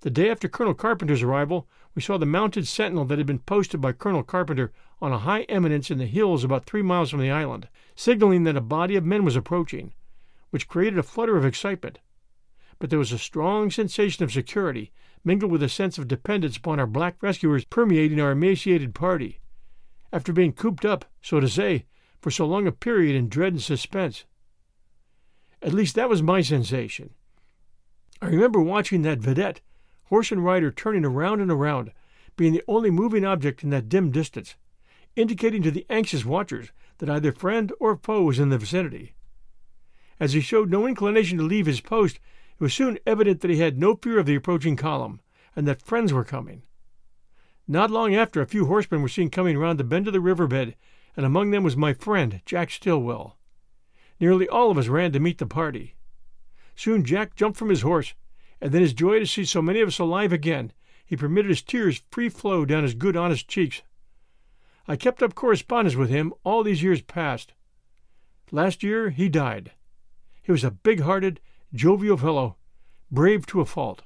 The 0.00 0.10
day 0.10 0.30
after 0.30 0.48
Colonel 0.48 0.74
Carpenter's 0.74 1.22
arrival, 1.22 1.68
we 1.94 2.02
saw 2.02 2.16
the 2.16 2.26
mounted 2.26 2.66
sentinel 2.66 3.04
that 3.04 3.18
had 3.18 3.26
been 3.26 3.38
posted 3.38 3.80
by 3.80 3.92
Colonel 3.92 4.22
Carpenter 4.22 4.72
on 5.00 5.12
a 5.12 5.18
high 5.18 5.42
eminence 5.42 5.90
in 5.90 5.98
the 5.98 6.06
hills 6.06 6.42
about 6.42 6.64
three 6.64 6.82
miles 6.82 7.10
from 7.10 7.20
the 7.20 7.30
island, 7.30 7.68
signaling 7.94 8.44
that 8.44 8.56
a 8.56 8.62
body 8.62 8.96
of 8.96 9.04
men 9.04 9.24
was 9.24 9.36
approaching, 9.36 9.92
which 10.50 10.68
created 10.68 10.98
a 10.98 11.02
flutter 11.02 11.36
of 11.36 11.44
excitement 11.44 12.00
but 12.78 12.90
there 12.90 12.98
was 12.98 13.12
a 13.12 13.18
strong 13.18 13.70
sensation 13.70 14.24
of 14.24 14.32
security, 14.32 14.92
mingled 15.24 15.50
with 15.50 15.62
a 15.62 15.68
sense 15.68 15.98
of 15.98 16.08
dependence 16.08 16.56
upon 16.56 16.78
our 16.78 16.86
black 16.86 17.22
rescuers 17.22 17.64
permeating 17.64 18.20
our 18.20 18.32
emaciated 18.32 18.94
party, 18.94 19.40
after 20.12 20.32
being 20.32 20.52
cooped 20.52 20.84
up, 20.84 21.04
so 21.22 21.40
to 21.40 21.48
say, 21.48 21.86
for 22.20 22.30
so 22.30 22.46
long 22.46 22.66
a 22.66 22.72
period 22.72 23.16
in 23.16 23.28
dread 23.28 23.52
and 23.52 23.62
suspense. 23.62 24.24
At 25.62 25.72
least 25.72 25.94
that 25.94 26.08
was 26.08 26.22
my 26.22 26.40
sensation. 26.40 27.10
I 28.20 28.26
remember 28.26 28.60
watching 28.60 29.02
that 29.02 29.20
vedette, 29.20 29.60
horse 30.04 30.30
and 30.30 30.44
rider 30.44 30.70
turning 30.70 31.04
around 31.04 31.40
and 31.40 31.50
around, 31.50 31.92
being 32.36 32.52
the 32.52 32.62
only 32.68 32.90
moving 32.90 33.24
object 33.24 33.62
in 33.62 33.70
that 33.70 33.88
dim 33.88 34.10
distance, 34.10 34.56
indicating 35.16 35.62
to 35.62 35.70
the 35.70 35.86
anxious 35.88 36.24
watchers 36.24 36.68
that 36.98 37.10
either 37.10 37.32
friend 37.32 37.72
or 37.80 37.96
foe 37.96 38.22
was 38.22 38.38
in 38.38 38.50
the 38.50 38.58
vicinity. 38.58 39.14
As 40.20 40.32
he 40.32 40.40
showed 40.40 40.70
no 40.70 40.86
inclination 40.86 41.38
to 41.38 41.44
leave 41.44 41.66
his 41.66 41.80
post, 41.80 42.20
it 42.58 42.62
was 42.62 42.74
soon 42.74 42.98
evident 43.06 43.40
that 43.40 43.50
he 43.50 43.58
had 43.58 43.78
no 43.78 43.96
fear 43.96 44.18
of 44.18 44.26
the 44.26 44.34
approaching 44.34 44.76
column, 44.76 45.20
and 45.56 45.66
that 45.66 45.82
friends 45.82 46.12
were 46.12 46.24
coming. 46.24 46.62
Not 47.66 47.90
long 47.90 48.14
after, 48.14 48.40
a 48.40 48.46
few 48.46 48.66
horsemen 48.66 49.02
were 49.02 49.08
seen 49.08 49.30
coming 49.30 49.58
round 49.58 49.78
the 49.78 49.84
bend 49.84 50.06
of 50.06 50.12
the 50.12 50.20
river 50.20 50.46
bed, 50.46 50.76
and 51.16 51.24
among 51.24 51.50
them 51.50 51.62
was 51.62 51.76
my 51.76 51.92
friend, 51.92 52.42
Jack 52.44 52.70
Stillwell. 52.70 53.36
Nearly 54.20 54.48
all 54.48 54.70
of 54.70 54.78
us 54.78 54.88
ran 54.88 55.12
to 55.12 55.20
meet 55.20 55.38
the 55.38 55.46
party. 55.46 55.94
Soon 56.76 57.04
Jack 57.04 57.34
jumped 57.34 57.58
from 57.58 57.70
his 57.70 57.82
horse, 57.82 58.14
and 58.60 58.72
then 58.72 58.82
his 58.82 58.92
joy 58.92 59.18
to 59.18 59.26
see 59.26 59.44
so 59.44 59.62
many 59.62 59.80
of 59.80 59.88
us 59.88 59.98
alive 59.98 60.32
again, 60.32 60.72
he 61.04 61.16
permitted 61.16 61.48
his 61.48 61.62
tears 61.62 62.02
free 62.10 62.28
flow 62.28 62.64
down 62.64 62.82
his 62.82 62.94
good 62.94 63.16
honest 63.16 63.48
cheeks. 63.48 63.82
I 64.86 64.96
kept 64.96 65.22
up 65.22 65.34
correspondence 65.34 65.96
with 65.96 66.10
him 66.10 66.32
all 66.44 66.62
these 66.62 66.82
years 66.82 67.02
past. 67.02 67.52
Last 68.50 68.82
year 68.82 69.10
he 69.10 69.28
died. 69.28 69.72
He 70.42 70.52
was 70.52 70.64
a 70.64 70.70
big 70.70 71.00
hearted, 71.00 71.40
jovial 71.74 72.16
fellow, 72.16 72.54
brave 73.10 73.46
to 73.46 73.60
a 73.60 73.64
fault. 73.64 74.02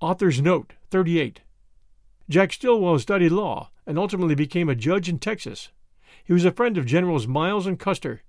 Author's 0.00 0.40
Note 0.40 0.72
38 0.90 1.42
Jack 2.30 2.54
Stillwell 2.54 2.98
studied 2.98 3.32
law 3.32 3.70
and 3.86 3.98
ultimately 3.98 4.34
became 4.34 4.70
a 4.70 4.74
judge 4.74 5.06
in 5.06 5.18
Texas. 5.18 5.68
He 6.24 6.32
was 6.32 6.46
a 6.46 6.52
friend 6.52 6.78
of 6.78 6.86
Generals 6.86 7.26
Miles 7.26 7.66
and 7.66 7.78
Custer, 7.78 8.22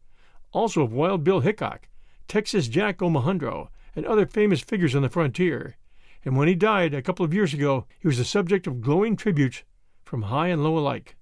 also 0.52 0.82
of 0.82 0.92
Wild 0.92 1.24
Bill 1.24 1.40
Hickok, 1.40 1.88
Texas 2.28 2.68
Jack 2.68 2.98
Omohundro, 2.98 3.70
and 3.96 4.06
other 4.06 4.26
famous 4.26 4.60
figures 4.60 4.96
on 4.96 5.02
the 5.02 5.10
frontier. 5.10 5.78
And 6.26 6.36
when 6.36 6.50
he 6.50 6.56
died 6.56 6.94
a 6.94 7.02
couple 7.02 7.24
of 7.24 7.34
years 7.34 7.54
ago, 7.54 7.86
he 8.00 8.08
was 8.08 8.18
the 8.18 8.26
subject 8.26 8.68
of 8.68 8.82
glowing 8.82 9.16
tributes 9.16 9.64
from 10.04 10.24
high 10.24 10.50
and 10.50 10.62
low 10.62 10.78
alike. 10.78 11.16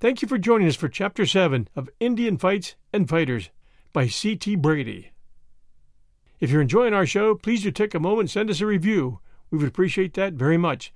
Thank 0.00 0.20
you 0.20 0.28
for 0.28 0.36
joining 0.36 0.68
us 0.68 0.76
for 0.76 0.90
Chapter 0.90 1.24
7 1.24 1.68
of 1.74 1.88
Indian 1.98 2.36
Fights 2.36 2.74
and 2.92 3.08
Fighters 3.08 3.48
by 3.94 4.06
C.T. 4.06 4.56
Brady. 4.56 5.11
If 6.42 6.50
you're 6.50 6.60
enjoying 6.60 6.92
our 6.92 7.06
show, 7.06 7.36
please 7.36 7.62
do 7.62 7.70
take 7.70 7.94
a 7.94 8.00
moment 8.00 8.22
and 8.22 8.30
send 8.30 8.50
us 8.50 8.60
a 8.60 8.66
review. 8.66 9.20
We 9.52 9.58
would 9.58 9.68
appreciate 9.68 10.14
that 10.14 10.32
very 10.32 10.58
much. 10.58 10.92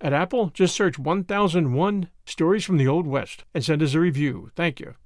At 0.00 0.12
Apple, 0.12 0.48
just 0.48 0.74
search 0.74 0.98
1001 0.98 2.08
Stories 2.26 2.64
from 2.64 2.78
the 2.78 2.88
Old 2.88 3.06
West 3.06 3.44
and 3.54 3.64
send 3.64 3.84
us 3.84 3.94
a 3.94 4.00
review. 4.00 4.50
Thank 4.56 4.80
you. 4.80 4.96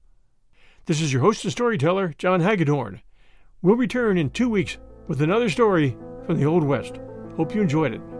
This 0.86 1.02
is 1.02 1.12
your 1.12 1.20
host 1.20 1.44
and 1.44 1.52
storyteller, 1.52 2.14
John 2.16 2.40
Hagedorn. 2.40 3.02
We'll 3.60 3.76
return 3.76 4.16
in 4.16 4.30
two 4.30 4.48
weeks 4.48 4.78
with 5.06 5.20
another 5.20 5.50
story 5.50 5.98
from 6.24 6.38
the 6.38 6.46
Old 6.46 6.64
West. 6.64 6.98
Hope 7.36 7.54
you 7.54 7.60
enjoyed 7.60 7.92
it. 7.92 8.17